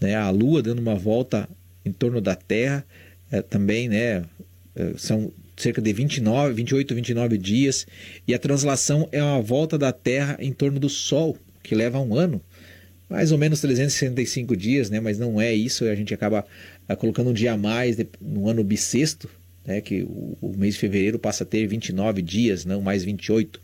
né? 0.00 0.14
A 0.14 0.30
Lua 0.30 0.62
dando 0.62 0.80
uma 0.80 0.94
volta 0.94 1.48
em 1.84 1.92
torno 1.92 2.20
da 2.20 2.34
Terra, 2.34 2.84
é, 3.30 3.42
também, 3.42 3.88
né? 3.88 4.24
É, 4.74 4.92
são 4.96 5.32
cerca 5.56 5.80
de 5.80 5.92
29, 5.92 6.54
28, 6.54 6.94
29 6.94 7.38
dias, 7.38 7.86
e 8.26 8.34
a 8.34 8.38
translação 8.38 9.08
é 9.12 9.22
uma 9.22 9.40
volta 9.40 9.78
da 9.78 9.92
Terra 9.92 10.36
em 10.40 10.52
torno 10.52 10.80
do 10.80 10.88
Sol, 10.88 11.36
que 11.62 11.74
leva 11.74 12.00
um 12.00 12.14
ano, 12.14 12.40
mais 13.08 13.30
ou 13.30 13.38
menos 13.38 13.60
365 13.60 14.56
dias, 14.56 14.90
né? 14.90 14.98
mas 14.98 15.18
não 15.18 15.40
é 15.40 15.52
isso, 15.52 15.84
a 15.84 15.94
gente 15.94 16.14
acaba 16.14 16.44
uh, 16.88 16.96
colocando 16.96 17.30
um 17.30 17.32
dia 17.32 17.52
a 17.52 17.56
mais 17.56 17.96
no 18.20 18.48
ano 18.48 18.64
bissexto, 18.64 19.28
né? 19.66 19.80
que 19.80 20.02
o, 20.02 20.36
o, 20.40 20.56
mês 20.56 20.74
de 20.74 20.80
fevereiro 20.80 21.18
passa 21.18 21.44
a 21.44 21.46
ter 21.46 21.66
29 21.66 22.22
dias, 22.22 22.64
não 22.64 22.80
mais 22.80 23.04
28. 23.04 23.60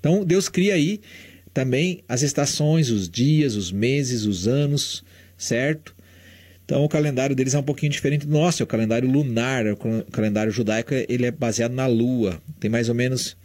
Então 0.00 0.24
Deus 0.24 0.48
cria 0.48 0.74
aí 0.74 1.00
também 1.52 2.02
as 2.08 2.22
estações, 2.22 2.90
os 2.90 3.08
dias, 3.08 3.56
os 3.56 3.72
meses, 3.72 4.24
os 4.24 4.46
anos, 4.46 5.04
certo? 5.36 5.94
Então 6.64 6.84
o 6.84 6.88
calendário 6.88 7.34
deles 7.34 7.54
é 7.54 7.58
um 7.58 7.64
pouquinho 7.64 7.90
diferente 7.90 8.26
do 8.26 8.32
nosso, 8.32 8.62
é 8.62 8.64
o 8.64 8.66
calendário 8.66 9.10
lunar, 9.10 9.66
o 9.66 9.76
calendário 10.12 10.52
judaico 10.52 10.94
ele 11.08 11.26
é 11.26 11.30
baseado 11.30 11.72
na 11.72 11.86
lua, 11.86 12.40
tem 12.60 12.70
mais 12.70 12.88
ou 12.88 12.94
menos 12.94 13.36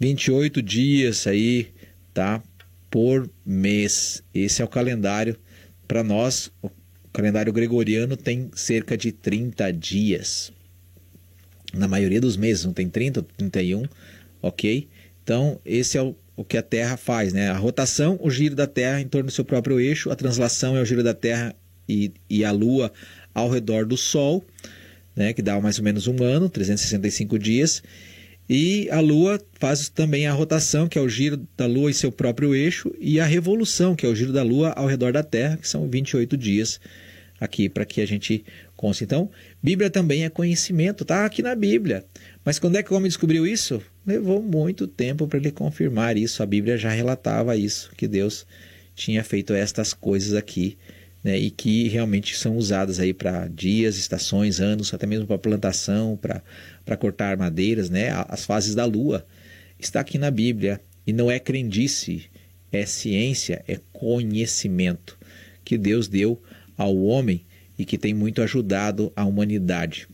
28 0.00 0.60
dias 0.60 1.26
aí, 1.28 1.68
tá? 2.12 2.42
Por 2.90 3.30
mês. 3.46 4.22
Esse 4.34 4.60
é 4.60 4.64
o 4.64 4.68
calendário 4.68 5.36
para 5.86 6.02
nós, 6.02 6.50
o 6.60 6.70
calendário 7.12 7.52
gregoriano 7.52 8.16
tem 8.16 8.50
cerca 8.54 8.96
de 8.96 9.12
30 9.12 9.72
dias. 9.72 10.52
Na 11.72 11.86
maioria 11.86 12.20
dos 12.20 12.36
meses, 12.36 12.64
não 12.64 12.72
tem 12.72 12.88
30 12.88 13.20
ou 13.20 13.26
31, 13.36 13.84
ok? 14.42 14.88
Então, 15.22 15.60
esse 15.64 15.96
é 15.96 16.02
o, 16.02 16.16
o 16.36 16.44
que 16.44 16.56
a 16.56 16.62
Terra 16.62 16.96
faz, 16.96 17.32
né? 17.32 17.50
A 17.50 17.56
rotação, 17.56 18.18
o 18.22 18.30
giro 18.30 18.54
da 18.54 18.66
Terra 18.66 19.00
em 19.00 19.08
torno 19.08 19.26
do 19.26 19.32
seu 19.32 19.44
próprio 19.44 19.78
eixo, 19.78 20.10
a 20.10 20.16
translação 20.16 20.76
é 20.76 20.80
o 20.80 20.84
giro 20.84 21.02
da 21.02 21.14
Terra 21.14 21.54
e, 21.88 22.12
e 22.28 22.44
a 22.44 22.50
Lua 22.50 22.92
ao 23.34 23.50
redor 23.50 23.86
do 23.86 23.96
Sol, 23.96 24.44
né, 25.14 25.32
que 25.32 25.42
dá 25.42 25.60
mais 25.60 25.78
ou 25.78 25.84
menos 25.84 26.06
um 26.06 26.22
ano, 26.22 26.48
365 26.48 27.38
dias. 27.38 27.82
E 28.48 28.88
a 28.90 29.00
Lua 29.00 29.40
faz 29.58 29.88
também 29.88 30.26
a 30.26 30.32
rotação, 30.32 30.88
que 30.88 30.98
é 30.98 31.00
o 31.00 31.08
giro 31.08 31.46
da 31.56 31.66
Lua 31.66 31.90
em 31.90 31.94
seu 31.94 32.10
próprio 32.10 32.54
eixo, 32.54 32.92
e 33.00 33.20
a 33.20 33.24
revolução, 33.24 33.94
que 33.94 34.04
é 34.04 34.08
o 34.08 34.14
giro 34.14 34.32
da 34.32 34.42
Lua 34.42 34.70
ao 34.70 34.86
redor 34.86 35.12
da 35.12 35.22
Terra, 35.22 35.56
que 35.56 35.68
são 35.68 35.88
28 35.88 36.36
dias 36.36 36.80
aqui 37.40 37.68
para 37.68 37.84
que 37.84 38.00
a 38.00 38.06
gente 38.06 38.44
conste. 38.76 39.04
Então, 39.04 39.30
Bíblia 39.62 39.90
também 39.90 40.24
é 40.24 40.30
conhecimento, 40.30 41.02
está 41.02 41.24
aqui 41.24 41.42
na 41.42 41.54
Bíblia. 41.54 42.04
Mas 42.44 42.58
quando 42.58 42.76
é 42.76 42.82
que 42.82 42.92
o 42.92 42.96
homem 42.96 43.08
descobriu 43.08 43.46
isso? 43.46 43.82
Levou 44.04 44.42
muito 44.42 44.86
tempo 44.86 45.28
para 45.28 45.38
ele 45.38 45.52
confirmar 45.52 46.16
isso. 46.16 46.42
A 46.42 46.46
Bíblia 46.46 46.76
já 46.76 46.90
relatava 46.90 47.56
isso, 47.56 47.92
que 47.96 48.08
Deus 48.08 48.46
tinha 48.94 49.22
feito 49.22 49.54
estas 49.54 49.94
coisas 49.94 50.34
aqui 50.34 50.76
né, 51.22 51.38
e 51.38 51.50
que 51.50 51.88
realmente 51.88 52.36
são 52.36 52.56
usadas 52.56 52.98
aí 52.98 53.14
para 53.14 53.46
dias, 53.46 53.96
estações, 53.96 54.60
anos, 54.60 54.92
até 54.92 55.06
mesmo 55.06 55.26
para 55.26 55.38
plantação, 55.38 56.18
para 56.20 56.96
cortar 56.96 57.36
madeiras, 57.36 57.88
né, 57.88 58.08
as 58.28 58.44
fases 58.44 58.74
da 58.74 58.84
lua. 58.84 59.24
Está 59.78 60.00
aqui 60.00 60.18
na 60.18 60.30
Bíblia 60.30 60.80
e 61.06 61.12
não 61.12 61.30
é 61.30 61.38
crendice, 61.38 62.24
é 62.70 62.84
ciência, 62.84 63.64
é 63.68 63.78
conhecimento 63.92 65.18
que 65.64 65.78
Deus 65.78 66.08
deu 66.08 66.42
ao 66.76 66.96
homem 66.96 67.44
e 67.78 67.84
que 67.84 67.96
tem 67.96 68.12
muito 68.12 68.42
ajudado 68.42 69.12
a 69.14 69.24
humanidade. 69.24 70.08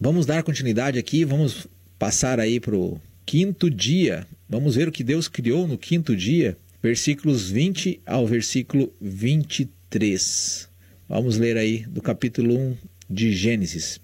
Vamos 0.00 0.26
dar 0.26 0.42
continuidade 0.42 0.98
aqui, 0.98 1.24
vamos 1.24 1.66
passar 1.98 2.38
aí 2.38 2.60
para 2.60 2.76
o 2.76 3.00
quinto 3.24 3.70
dia. 3.70 4.26
Vamos 4.48 4.76
ver 4.76 4.88
o 4.88 4.92
que 4.92 5.04
Deus 5.04 5.28
criou 5.28 5.66
no 5.66 5.78
quinto 5.78 6.16
dia, 6.16 6.56
versículos 6.82 7.50
20 7.50 8.00
ao 8.06 8.26
versículo 8.26 8.92
23. 9.00 9.74
3. 9.94 10.68
Vamos 11.08 11.36
ler 11.36 11.56
aí 11.56 11.86
do 11.86 12.02
capítulo 12.02 12.58
1 12.58 12.76
de 13.08 13.32
Gênesis. 13.32 14.00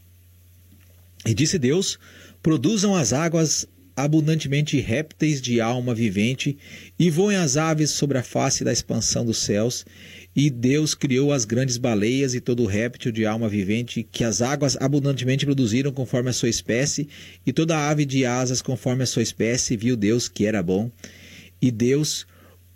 E 1.27 1.35
disse 1.35 1.59
Deus: 1.59 1.99
Produzam 2.41 2.95
as 2.95 3.13
águas 3.13 3.67
abundantemente 3.97 4.79
répteis 4.79 5.43
de 5.43 5.61
alma 5.61 5.93
vivente, 5.93 6.57
e 6.97 7.11
voem 7.11 7.37
as 7.37 7.57
aves 7.57 7.91
sobre 7.91 8.19
a 8.19 8.23
face 8.23 8.63
da 8.63 8.73
expansão 8.73 9.25
dos 9.25 9.39
céus. 9.39 9.85
E 10.35 10.49
Deus 10.49 10.95
criou 10.95 11.33
as 11.33 11.45
grandes 11.45 11.77
baleias 11.77 12.35
e 12.35 12.40
todo 12.40 12.64
réptil 12.64 13.11
de 13.11 13.27
alma 13.27 13.49
vivente 13.49 14.07
que 14.11 14.23
as 14.23 14.40
águas 14.40 14.77
abundantemente 14.81 15.45
produziram 15.45 15.93
conforme 15.93 16.31
a 16.31 16.33
sua 16.33 16.49
espécie, 16.49 17.09
e 17.45 17.53
toda 17.53 17.88
ave 17.88 18.05
de 18.05 18.25
asas 18.25 18.62
conforme 18.62 19.03
a 19.03 19.07
sua 19.07 19.23
espécie, 19.23 19.77
viu 19.77 19.97
Deus 19.97 20.29
que 20.29 20.47
era 20.47 20.62
bom. 20.62 20.90
E 21.61 21.71
Deus 21.71 22.27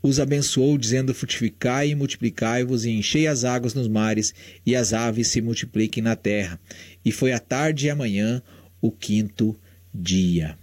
os 0.02 0.20
abençoou, 0.20 0.76
dizendo: 0.76 1.14
Frutificai 1.14 1.88
e 1.88 1.94
multiplicai-vos, 1.94 2.84
e 2.84 2.90
enchei 2.90 3.26
as 3.26 3.42
águas 3.42 3.72
nos 3.72 3.88
mares, 3.88 4.34
e 4.66 4.76
as 4.76 4.92
aves 4.92 5.28
se 5.28 5.40
multipliquem 5.40 6.02
na 6.02 6.14
terra. 6.14 6.60
E 7.02 7.10
foi 7.10 7.32
a 7.32 7.38
tarde 7.38 7.86
e 7.86 7.90
a 7.90 7.96
manhã 7.96 8.42
o 8.82 8.90
quinto 8.92 9.58
dia. 9.94 10.58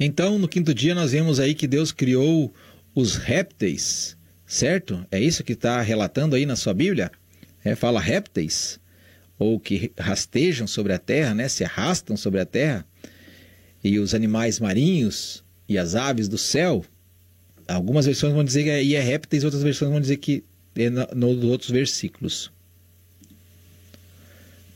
Então, 0.00 0.40
no 0.40 0.48
quinto 0.48 0.74
dia, 0.74 0.92
nós 0.92 1.12
vemos 1.12 1.38
aí 1.38 1.54
que 1.54 1.68
Deus 1.68 1.92
criou 1.92 2.52
os 2.92 3.14
répteis, 3.14 4.17
certo? 4.48 5.06
É 5.12 5.20
isso 5.20 5.44
que 5.44 5.52
está 5.52 5.80
relatando 5.80 6.34
aí 6.34 6.44
na 6.44 6.56
sua 6.56 6.74
Bíblia? 6.74 7.12
É, 7.64 7.76
fala 7.76 8.00
répteis, 8.00 8.80
ou 9.38 9.60
que 9.60 9.92
rastejam 9.96 10.66
sobre 10.66 10.92
a 10.92 10.98
terra, 10.98 11.34
né? 11.34 11.48
se 11.48 11.62
arrastam 11.62 12.16
sobre 12.16 12.40
a 12.40 12.46
terra, 12.46 12.84
e 13.84 14.00
os 14.00 14.14
animais 14.14 14.58
marinhos 14.58 15.44
e 15.68 15.78
as 15.78 15.94
aves 15.94 16.26
do 16.26 16.38
céu 16.38 16.84
algumas 17.68 18.06
versões 18.06 18.32
vão 18.32 18.42
dizer 18.42 18.64
que 18.64 18.70
é, 18.70 18.92
é 18.94 19.00
répteis, 19.00 19.44
outras 19.44 19.62
versões 19.62 19.90
vão 19.92 20.00
dizer 20.00 20.16
que 20.16 20.42
é 20.74 20.88
nos 20.88 21.06
no, 21.14 21.48
outros 21.48 21.70
versículos. 21.70 22.50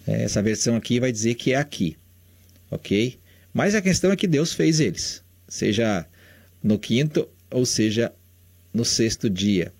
É, 0.07 0.25
essa 0.25 0.43
versão 0.43 0.77
aqui 0.77 1.01
vai 1.01 1.11
dizer 1.11 1.35
que 1.35 1.53
é 1.53 1.57
aqui, 1.57 1.97
ok? 2.71 3.19
Mas 3.55 3.75
a 3.75 3.81
questão 3.81 4.13
é 4.13 4.17
que 4.17 4.27
Deus 4.27 4.53
fez 4.53 4.79
eles, 4.79 5.25
seja 5.49 6.07
no 6.63 6.79
quinto 6.79 7.29
ou 7.51 7.65
seja 7.65 8.13
no 8.73 8.85
sexto 8.85 9.29
dia, 9.29 9.73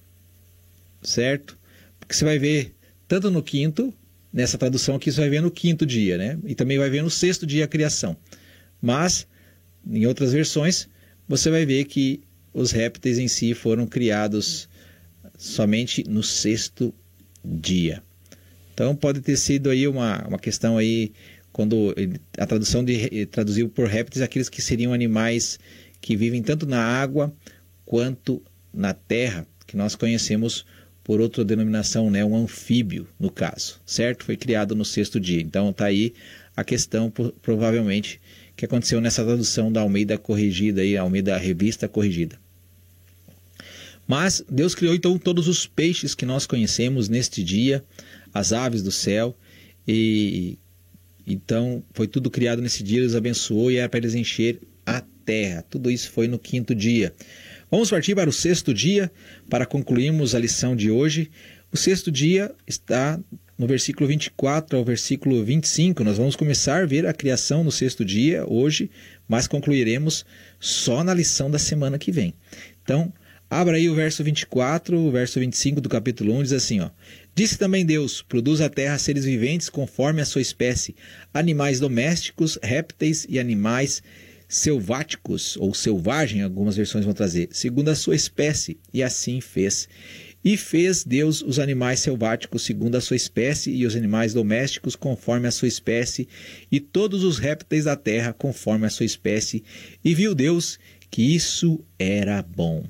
certo? 1.03 1.59
Porque 1.99 2.15
você 2.15 2.25
vai 2.25 2.39
ver 2.39 2.75
tanto 3.09 3.31
no 3.31 3.43
quinto, 3.43 3.93
nessa 4.33 4.59
tradução 4.59 4.97
aqui 4.97 5.11
você 5.11 5.21
vai 5.21 5.31
ver 5.31 5.43
no 5.43 5.51
quinto 5.51 5.85
dia, 5.85 6.17
né? 6.17 6.39
E 6.45 6.55
também 6.55 6.79
vai 6.79 6.91
ver 6.91 7.03
no 7.03 7.11
sexto 7.11 7.47
dia 7.47 7.65
a 7.65 7.69
criação. 7.69 8.17
Mas 8.81 9.27
em 9.87 10.07
outras 10.07 10.33
versões 10.33 10.89
você 11.29 11.51
vai 11.51 11.65
ver 11.65 11.85
que 11.85 12.21
os 12.53 12.71
répteis 12.71 13.19
em 13.19 13.29
si 13.29 13.55
foram 13.55 13.87
criados 13.87 14.69
somente 15.39 16.05
no 16.09 16.23
sexto 16.23 16.95
dia. 17.45 18.03
Então 18.75 18.95
pode 18.95 19.21
ter 19.21 19.37
sido 19.37 19.71
aí 19.71 19.87
uma, 19.87 20.27
uma 20.27 20.39
questão 20.39 20.79
aí 20.79 21.13
quando 21.53 21.95
a 22.39 22.47
tradução 22.47 22.85
de 22.85 23.27
traduziu 23.27 23.69
por 23.69 23.87
répteis 23.87 24.23
aqueles 24.23 24.49
que 24.49 24.63
seriam 24.63 24.93
animais 24.93 25.59
que 26.01 26.17
vivem 26.17 26.43
tanto 26.43 26.67
na 26.67 26.83
água 26.83 27.33
quanto 27.85 28.43
na 28.73 28.95
terra, 28.95 29.47
que 29.67 29.77
nós 29.77 29.95
conhecemos 29.95 30.65
por 31.05 31.21
outra 31.21 31.45
denominação, 31.45 32.11
né, 32.11 32.25
um 32.25 32.37
anfíbio, 32.37 33.09
no 33.19 33.31
caso, 33.31 33.81
certo? 33.85 34.25
Foi 34.25 34.37
criado 34.37 34.75
no 34.75 34.85
sexto 34.85 35.19
dia. 35.19 35.41
Então 35.41 35.71
está 35.71 35.87
aí 35.87 36.15
a 36.57 36.63
questão, 36.63 37.13
provavelmente, 37.41 38.21
que 38.55 38.65
aconteceu 38.65 39.01
nessa 39.01 39.25
tradução 39.25 39.73
da 39.73 39.81
Almeida 39.81 40.17
Corrigida, 40.17 40.83
aí, 40.83 40.97
Almeida 40.97 41.37
Revista 41.37 41.89
Corrigida. 41.89 42.39
Mas 44.07 44.45
Deus 44.49 44.75
criou 44.75 44.95
então 44.95 45.19
todos 45.19 45.49
os 45.49 45.67
peixes 45.67 46.15
que 46.15 46.27
nós 46.27 46.47
conhecemos 46.47 47.09
neste 47.09 47.43
dia, 47.43 47.85
as 48.33 48.53
aves 48.53 48.83
do 48.83 48.93
céu, 48.93 49.37
e 49.87 50.59
então 51.27 51.83
foi 51.93 52.07
tudo 52.07 52.31
criado 52.31 52.61
nesse 52.61 52.83
dia, 52.83 53.01
Deus 53.01 53.15
abençoou 53.15 53.71
e 53.71 53.77
era 53.77 53.89
para 53.89 53.99
eles 53.99 54.15
encher 54.15 54.61
a 54.85 55.03
terra. 55.25 55.63
Tudo 55.63 55.91
isso 55.91 56.11
foi 56.11 56.29
no 56.29 56.39
quinto 56.39 56.75
dia. 56.75 57.15
Vamos 57.73 57.89
partir 57.89 58.15
para 58.15 58.29
o 58.29 58.33
sexto 58.35 58.75
dia 58.75 59.11
para 59.49 59.65
concluirmos 59.65 60.35
a 60.35 60.39
lição 60.39 60.77
de 60.77 60.91
hoje. 60.91 61.31
O 61.73 61.77
sexto 61.79 62.13
dia 62.13 62.55
está 62.67 63.19
no 63.57 63.67
versículo 63.67 64.07
24 64.07 64.77
ao 64.77 64.85
versículo 64.85 65.43
25. 65.43 66.05
Nós 66.05 66.19
vamos 66.19 66.37
começar 66.37 66.83
a 66.83 66.87
ver 66.87 67.07
a 67.07 67.15
criação 67.15 67.65
no 67.65 67.73
sexto 67.73 68.05
dia 68.05 68.45
hoje, 68.47 68.91
mas 69.27 69.47
concluiremos 69.47 70.23
só 70.61 71.03
na 71.03 71.15
lição 71.15 71.51
da 71.51 71.59
semana 71.59 71.99
que 71.99 72.13
vem. 72.13 72.35
Então, 72.83 73.11
abra 73.49 73.79
aí 73.79 73.89
o 73.89 73.95
verso 73.95 74.23
24, 74.23 74.95
o 74.99 75.11
verso 75.11 75.41
25 75.41 75.81
do 75.81 75.89
capítulo 75.89 76.35
1 76.35 76.43
diz 76.43 76.53
assim, 76.53 76.81
ó: 76.81 76.91
Disse 77.35 77.57
também 77.57 77.87
Deus: 77.87 78.21
Produz 78.21 78.61
a 78.61 78.69
terra 78.69 78.99
seres 78.99 79.25
viventes 79.25 79.71
conforme 79.71 80.21
a 80.21 80.27
sua 80.27 80.43
espécie, 80.43 80.95
animais 81.33 81.81
domésticos, 81.81 82.59
répteis 82.63 83.27
e 83.31 83.39
animais 83.39 84.03
selváticos 84.53 85.57
ou 85.57 85.73
selvagem, 85.73 86.43
algumas 86.43 86.77
versões 86.77 87.07
vão 87.07 87.15
trazer, 87.15 87.49
segundo 87.53 87.89
a 87.89 87.95
sua 87.95 88.15
espécie, 88.15 88.79
e 88.93 89.03
assim 89.03 89.41
fez. 89.41 89.89
E 90.45 90.59
fez 90.59 91.05
Deus 91.05 91.41
os 91.41 91.59
animais 91.59 92.01
selváticos 92.01 92.63
segundo 92.63 92.95
a 92.97 93.01
sua 93.01 93.17
espécie, 93.17 93.71
e 93.71 93.87
os 93.87 93.97
animais 93.97 94.35
domésticos 94.35 94.95
conforme 94.95 95.49
a 95.49 95.51
sua 95.51 95.69
espécie, 95.69 96.29
e 96.71 96.81
todos 96.81 97.25
os 97.25 97.39
répteis 97.39 97.85
da 97.85 97.97
terra 97.97 98.35
conforme 98.35 98.85
a 98.85 98.91
sua 98.91 99.07
espécie. 99.07 99.65
E 100.05 100.15
viu 100.15 100.35
Deus 100.35 100.79
que 101.11 101.35
isso 101.35 101.83
era 101.99 102.43
bom. 102.43 102.85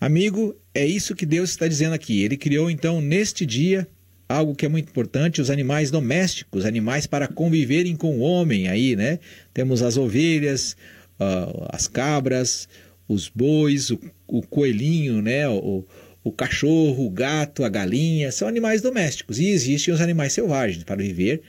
Amigo, 0.00 0.52
é 0.74 0.84
isso 0.84 1.14
que 1.14 1.24
Deus 1.24 1.50
está 1.50 1.68
dizendo 1.68 1.94
aqui. 1.94 2.22
Ele 2.22 2.36
criou 2.36 2.68
então 2.68 3.00
neste 3.00 3.46
dia 3.46 3.86
algo 4.28 4.54
que 4.54 4.66
é 4.66 4.68
muito 4.68 4.88
importante, 4.88 5.40
os 5.40 5.50
animais 5.50 5.90
domésticos, 5.90 6.64
animais 6.64 7.06
para 7.06 7.28
conviverem 7.28 7.94
com 7.96 8.18
o 8.18 8.20
homem 8.20 8.68
aí, 8.68 8.96
né? 8.96 9.18
Temos 9.54 9.82
as 9.82 9.96
ovelhas, 9.96 10.76
uh, 11.20 11.66
as 11.70 11.86
cabras, 11.86 12.68
os 13.08 13.28
bois, 13.28 13.90
o, 13.90 14.00
o 14.26 14.42
coelhinho, 14.42 15.22
né? 15.22 15.48
O, 15.48 15.84
o 16.24 16.32
cachorro, 16.32 17.06
o 17.06 17.10
gato, 17.10 17.62
a 17.62 17.68
galinha, 17.68 18.32
são 18.32 18.48
animais 18.48 18.82
domésticos. 18.82 19.38
E 19.38 19.46
existem 19.46 19.94
os 19.94 20.00
animais 20.00 20.32
selvagens 20.32 20.82
para 20.82 21.02
viver 21.02 21.42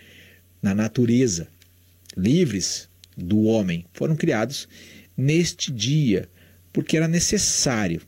na 0.62 0.76
natureza, 0.76 1.48
livres 2.16 2.88
do 3.18 3.44
homem. 3.44 3.86
Foram 3.94 4.16
criados 4.16 4.68
neste 5.16 5.72
dia, 5.72 6.30
porque 6.72 6.96
era 6.96 7.08
necessário 7.08 8.02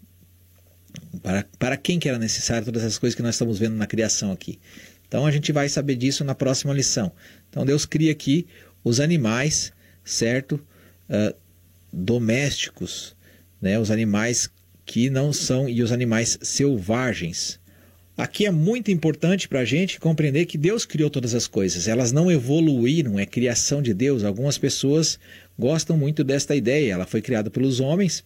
para, 1.22 1.46
para 1.58 1.78
quem 1.78 2.00
que 2.00 2.08
era 2.08 2.18
necessário 2.18 2.66
todas 2.66 2.84
essas 2.84 2.98
coisas 2.98 3.16
que 3.16 3.22
nós 3.22 3.36
estamos 3.36 3.60
vendo 3.60 3.76
na 3.76 3.88
criação 3.88 4.32
aqui? 4.32 4.60
Então 5.08 5.26
a 5.26 5.32
gente 5.32 5.52
vai 5.52 5.68
saber 5.68 5.96
disso 5.96 6.24
na 6.24 6.36
próxima 6.36 6.74
lição. 6.74 7.12
Então 7.50 7.66
Deus 7.66 7.86
cria 7.86 8.12
aqui 8.12 8.48
os 8.84 9.00
animais, 9.00 9.74
certo? 10.04 10.56
Uh, 11.10 11.36
domésticos, 11.92 13.16
né? 13.62 13.80
os 13.80 13.90
animais 13.90 14.50
que 14.86 15.10
não 15.10 15.34
são 15.34 15.68
e 15.68 15.82
os 15.82 15.92
animais 15.92 16.38
selvagens. 16.42 17.60
Aqui 18.16 18.46
é 18.46 18.52
muito 18.52 18.92
importante 18.92 19.48
para 19.48 19.62
a 19.62 19.66
gente 19.66 20.00
compreender 20.00 20.46
que 20.46 20.58
Deus 20.58 20.86
criou 20.86 21.10
todas 21.10 21.34
as 21.34 21.48
coisas, 21.48 21.88
elas 21.88 22.12
não 22.12 22.30
evoluíram, 22.30 23.18
é 23.18 23.26
criação 23.26 23.82
de 23.82 23.94
Deus. 23.94 24.24
Algumas 24.24 24.58
pessoas 24.58 25.18
gostam 25.58 25.98
muito 25.98 26.24
desta 26.24 26.56
ideia, 26.56 26.94
ela 26.94 27.06
foi 27.06 27.22
criada 27.22 27.50
pelos 27.50 27.80
homens 27.80 28.24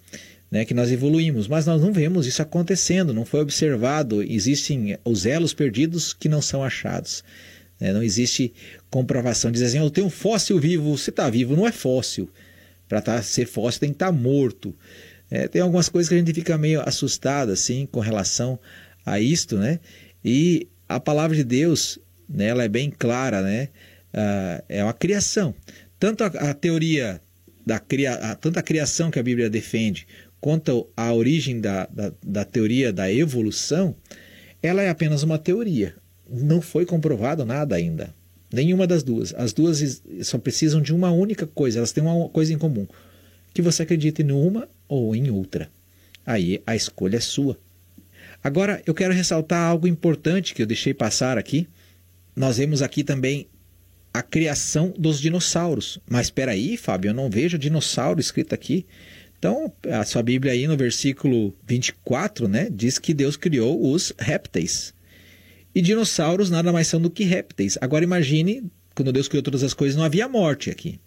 né, 0.54 0.66
que 0.66 0.74
nós 0.76 0.92
evoluímos, 0.92 1.48
mas 1.48 1.66
nós 1.66 1.82
não 1.82 1.92
vemos 1.92 2.28
isso 2.28 2.40
acontecendo, 2.40 3.12
não 3.12 3.26
foi 3.26 3.42
observado. 3.42 4.22
Existem 4.22 4.96
os 5.04 5.26
elos 5.26 5.52
perdidos 5.52 6.14
que 6.14 6.30
não 6.30 6.44
são 6.44 6.64
achados. 6.64 7.24
Né, 7.80 7.92
não 7.92 8.04
existe 8.04 8.54
comprovação. 8.88 9.52
Diz 9.52 9.64
assim: 9.64 9.80
eu 9.80 9.90
tenho 9.90 10.06
um 10.06 10.12
fóssil 10.12 10.60
vivo, 10.60 10.96
você 10.96 11.10
está 11.10 11.28
vivo, 11.28 11.56
não 11.56 11.66
é 11.66 11.72
fóssil. 11.72 12.30
Para 12.88 13.02
tá, 13.02 13.20
ser 13.24 13.48
fóssil 13.48 13.80
tem 13.80 13.90
que 13.90 13.96
estar 13.96 14.06
tá 14.06 14.12
morto. 14.12 14.76
É, 15.32 15.48
tem 15.48 15.60
algumas 15.60 15.90
coisas 15.90 16.08
que 16.08 16.14
a 16.14 16.20
gente 16.20 16.32
fica 16.32 16.56
meio 16.56 16.88
assustado 16.88 17.52
assim 17.52 17.88
com 17.88 18.00
relação 18.00 18.60
a 19.04 19.20
isto, 19.20 19.58
né? 19.58 19.80
E 20.24 20.68
a 20.88 21.00
palavra 21.00 21.36
de 21.36 21.44
Deus, 21.44 21.98
né, 22.30 22.46
ela 22.46 22.64
é 22.64 22.70
bem 22.70 22.92
clara, 22.92 23.42
né? 23.42 23.70
Ah, 24.14 24.64
é 24.70 24.84
uma 24.84 24.94
criação. 24.94 25.56
Tanto 26.00 26.24
a, 26.24 26.28
a 26.28 26.54
teoria 26.54 27.20
da 27.66 27.80
cria, 27.80 28.14
a, 28.14 28.36
tanto 28.36 28.60
a 28.60 28.62
criação 28.62 29.10
que 29.10 29.20
a 29.20 29.24
Bíblia 29.24 29.50
defende, 29.50 30.06
quanto 30.44 30.90
à 30.98 31.14
origem 31.14 31.62
da, 31.62 31.86
da, 31.86 32.12
da 32.22 32.44
teoria 32.44 32.92
da 32.92 33.10
evolução, 33.10 33.96
ela 34.62 34.82
é 34.82 34.90
apenas 34.90 35.24
uma 35.24 35.40
teoria. 35.40 35.96
Não 36.30 36.62
foi 36.62 36.86
comprovado 36.86 37.46
nada 37.46 37.78
ainda. 37.78 38.14
Nenhuma 38.52 38.86
das 38.86 39.04
duas. 39.04 39.34
As 39.36 39.54
duas 39.54 40.04
só 40.24 40.38
precisam 40.38 40.82
de 40.82 40.94
uma 40.94 41.12
única 41.12 41.48
coisa, 41.48 41.80
elas 41.80 41.94
têm 41.94 42.04
uma 42.04 42.28
coisa 42.28 42.54
em 42.54 42.58
comum: 42.58 42.86
que 43.54 43.62
você 43.62 43.84
acredite 43.84 44.22
em 44.22 44.34
uma 44.34 44.68
ou 44.86 45.16
em 45.16 45.32
outra. 45.32 45.70
Aí 46.26 46.62
a 46.68 46.76
escolha 46.76 47.16
é 47.16 47.22
sua. 47.22 47.58
Agora 48.44 48.82
eu 48.86 48.94
quero 48.94 49.14
ressaltar 49.14 49.66
algo 49.66 49.88
importante 49.88 50.54
que 50.54 50.62
eu 50.62 50.68
deixei 50.68 50.94
passar 50.94 51.38
aqui. 51.38 51.70
Nós 52.36 52.58
vemos 52.58 52.82
aqui 52.82 53.02
também 53.02 53.48
a 54.14 54.22
criação 54.22 54.94
dos 54.98 55.22
dinossauros. 55.22 56.00
Mas 56.06 56.28
espera 56.28 56.52
aí, 56.52 56.76
Fábio, 56.76 57.12
eu 57.12 57.14
não 57.14 57.30
vejo 57.30 57.58
dinossauro 57.58 58.20
escrito 58.20 58.54
aqui. 58.54 58.86
Então, 59.44 59.74
a 59.92 60.06
sua 60.06 60.24
Bíblia 60.24 60.54
aí 60.54 60.66
no 60.68 60.78
versículo 60.78 61.54
24, 61.68 62.48
né, 62.48 62.70
diz 62.72 62.98
que 62.98 63.14
Deus 63.14 63.36
criou 63.36 63.92
os 63.92 64.14
répteis. 64.18 64.94
E 65.76 65.82
dinossauros 65.82 66.50
nada 66.50 66.72
mais 66.72 66.88
são 66.88 67.02
do 67.02 67.10
que 67.10 67.26
répteis. 67.26 67.78
Agora 67.82 68.06
imagine, 68.06 68.64
quando 68.96 69.12
Deus 69.12 69.28
criou 69.28 69.44
todas 69.44 69.62
as 69.62 69.74
coisas, 69.74 69.98
não 69.98 70.06
havia 70.06 70.30
morte 70.30 70.70
aqui. 70.70 70.98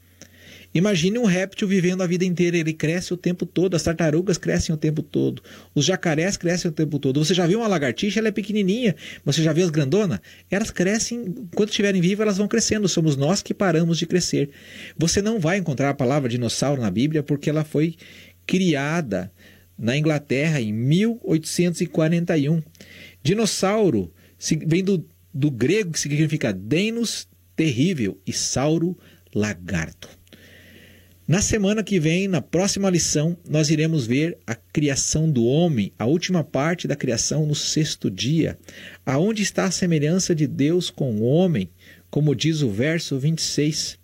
Imagine 0.75 1.19
um 1.19 1.25
réptil 1.25 1.67
vivendo 1.67 2.03
a 2.03 2.07
vida 2.07 2.23
inteira, 2.27 2.59
ele 2.59 2.75
cresce 2.75 3.15
o 3.15 3.17
tempo 3.17 3.47
todo, 3.47 3.75
as 3.75 3.83
tartarugas 3.83 4.37
crescem 4.37 4.75
o 4.75 4.77
tempo 4.77 5.03
todo, 5.03 5.43
os 5.75 5.87
jacarés 5.87 6.37
crescem 6.37 6.71
o 6.71 6.75
tempo 6.75 6.99
todo. 6.99 7.25
Você 7.25 7.33
já 7.33 7.47
viu 7.47 7.61
uma 7.61 7.67
lagartixa? 7.67 8.19
Ela 8.21 8.29
é 8.29 8.31
pequenininha. 8.31 8.95
Você 9.25 9.43
já 9.43 9.55
viu 9.55 9.65
as 9.65 9.71
grandonas? 9.71 10.21
Elas 10.51 10.71
crescem, 10.71 11.35
enquanto 11.51 11.71
estiverem 11.71 12.03
vivas, 12.03 12.25
elas 12.25 12.37
vão 12.37 12.47
crescendo. 12.47 12.87
Somos 12.89 13.17
nós 13.17 13.41
que 13.41 13.55
paramos 13.55 13.97
de 13.97 14.05
crescer. 14.05 14.51
Você 14.99 15.23
não 15.23 15.41
vai 15.41 15.57
encontrar 15.57 15.89
a 15.89 15.95
palavra 15.95 16.29
dinossauro 16.29 16.83
na 16.83 16.91
Bíblia 16.91 17.23
porque 17.23 17.49
ela 17.49 17.65
foi 17.65 17.97
criada 18.47 19.33
na 19.79 19.97
Inglaterra 19.97 20.61
em 20.61 20.73
1841. 20.73 22.63
Dinossauro 23.23 24.13
vem 24.67 24.83
do, 24.83 25.05
do 25.33 25.51
grego 25.51 25.93
que 25.93 26.01
significa 26.01 26.53
denos, 26.53 27.29
terrível, 27.55 28.21
e 28.27 28.33
sauro, 28.33 28.97
lagarto. 29.35 30.09
Na 31.29 31.43
semana 31.43 31.83
que 31.83 31.99
vem, 31.99 32.29
na 32.29 32.41
próxima 32.41 32.89
lição, 32.89 33.37
nós 33.49 33.69
iremos 33.69 34.07
ver 34.07 34.39
a 34.47 34.55
criação 34.55 35.29
do 35.29 35.45
homem, 35.45 35.93
a 35.99 36.07
última 36.07 36.45
parte 36.45 36.87
da 36.87 36.95
criação 36.95 37.45
no 37.45 37.55
sexto 37.55 38.09
dia. 38.09 38.57
Aonde 39.05 39.43
está 39.43 39.65
a 39.65 39.71
semelhança 39.73 40.37
de 40.37 40.47
Deus 40.47 40.89
com 40.89 41.17
o 41.17 41.25
homem? 41.25 41.69
Como 42.09 42.33
diz 42.33 42.63
o 42.63 42.71
verso 42.71 43.19
26. 43.19 43.99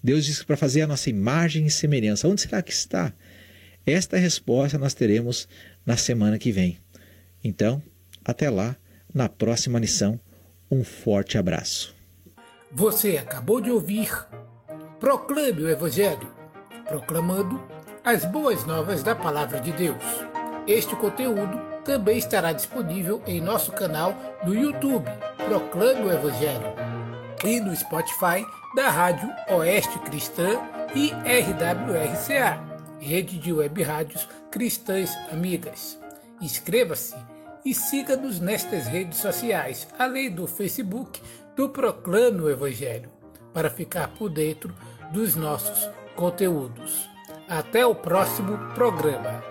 Deus 0.00 0.24
disse 0.24 0.44
para 0.44 0.56
fazer 0.56 0.82
a 0.82 0.86
nossa 0.86 1.10
imagem 1.10 1.66
e 1.66 1.70
semelhança. 1.70 2.28
Onde 2.28 2.42
será 2.42 2.62
que 2.62 2.72
está? 2.72 3.12
Esta 3.88 4.18
resposta 4.18 4.76
nós 4.76 4.92
teremos 4.92 5.48
na 5.86 5.96
semana 5.96 6.38
que 6.38 6.52
vem. 6.52 6.78
Então, 7.42 7.82
até 8.22 8.50
lá, 8.50 8.76
na 9.14 9.30
próxima 9.30 9.78
lição. 9.78 10.20
Um 10.70 10.84
forte 10.84 11.38
abraço. 11.38 11.94
Você 12.70 13.16
acabou 13.16 13.62
de 13.62 13.70
ouvir 13.70 14.10
Proclame 15.00 15.62
o 15.62 15.70
Evangelho 15.70 16.36
proclamando 16.86 17.62
as 18.04 18.26
boas 18.26 18.66
novas 18.66 19.02
da 19.02 19.14
Palavra 19.14 19.58
de 19.58 19.72
Deus. 19.72 20.02
Este 20.66 20.94
conteúdo 20.96 21.58
também 21.82 22.18
estará 22.18 22.52
disponível 22.52 23.22
em 23.26 23.40
nosso 23.40 23.72
canal 23.72 24.14
no 24.44 24.54
YouTube, 24.54 25.06
Proclame 25.46 26.02
o 26.02 26.12
Evangelho, 26.12 26.74
e 27.42 27.58
no 27.60 27.74
Spotify 27.74 28.44
da 28.76 28.90
Rádio 28.90 29.30
Oeste 29.48 29.98
Cristã 30.00 30.60
e 30.94 31.10
RWRCA, 31.10 32.67
Rede 33.00 33.38
de 33.38 33.52
Web 33.52 33.82
Rádios 33.82 34.28
Cristãs 34.50 35.16
Amigas. 35.30 35.98
Inscreva-se 36.40 37.16
e 37.64 37.74
siga-nos 37.74 38.40
nestas 38.40 38.86
redes 38.86 39.18
sociais, 39.18 39.88
além 39.98 40.30
do 40.30 40.46
Facebook 40.46 41.20
do 41.56 41.68
Proclame 41.68 42.40
o 42.40 42.50
Evangelho, 42.50 43.10
para 43.52 43.70
ficar 43.70 44.08
por 44.08 44.28
dentro 44.28 44.72
dos 45.12 45.34
nossos 45.34 45.88
conteúdos. 46.14 47.08
Até 47.48 47.84
o 47.84 47.94
próximo 47.94 48.58
programa. 48.74 49.42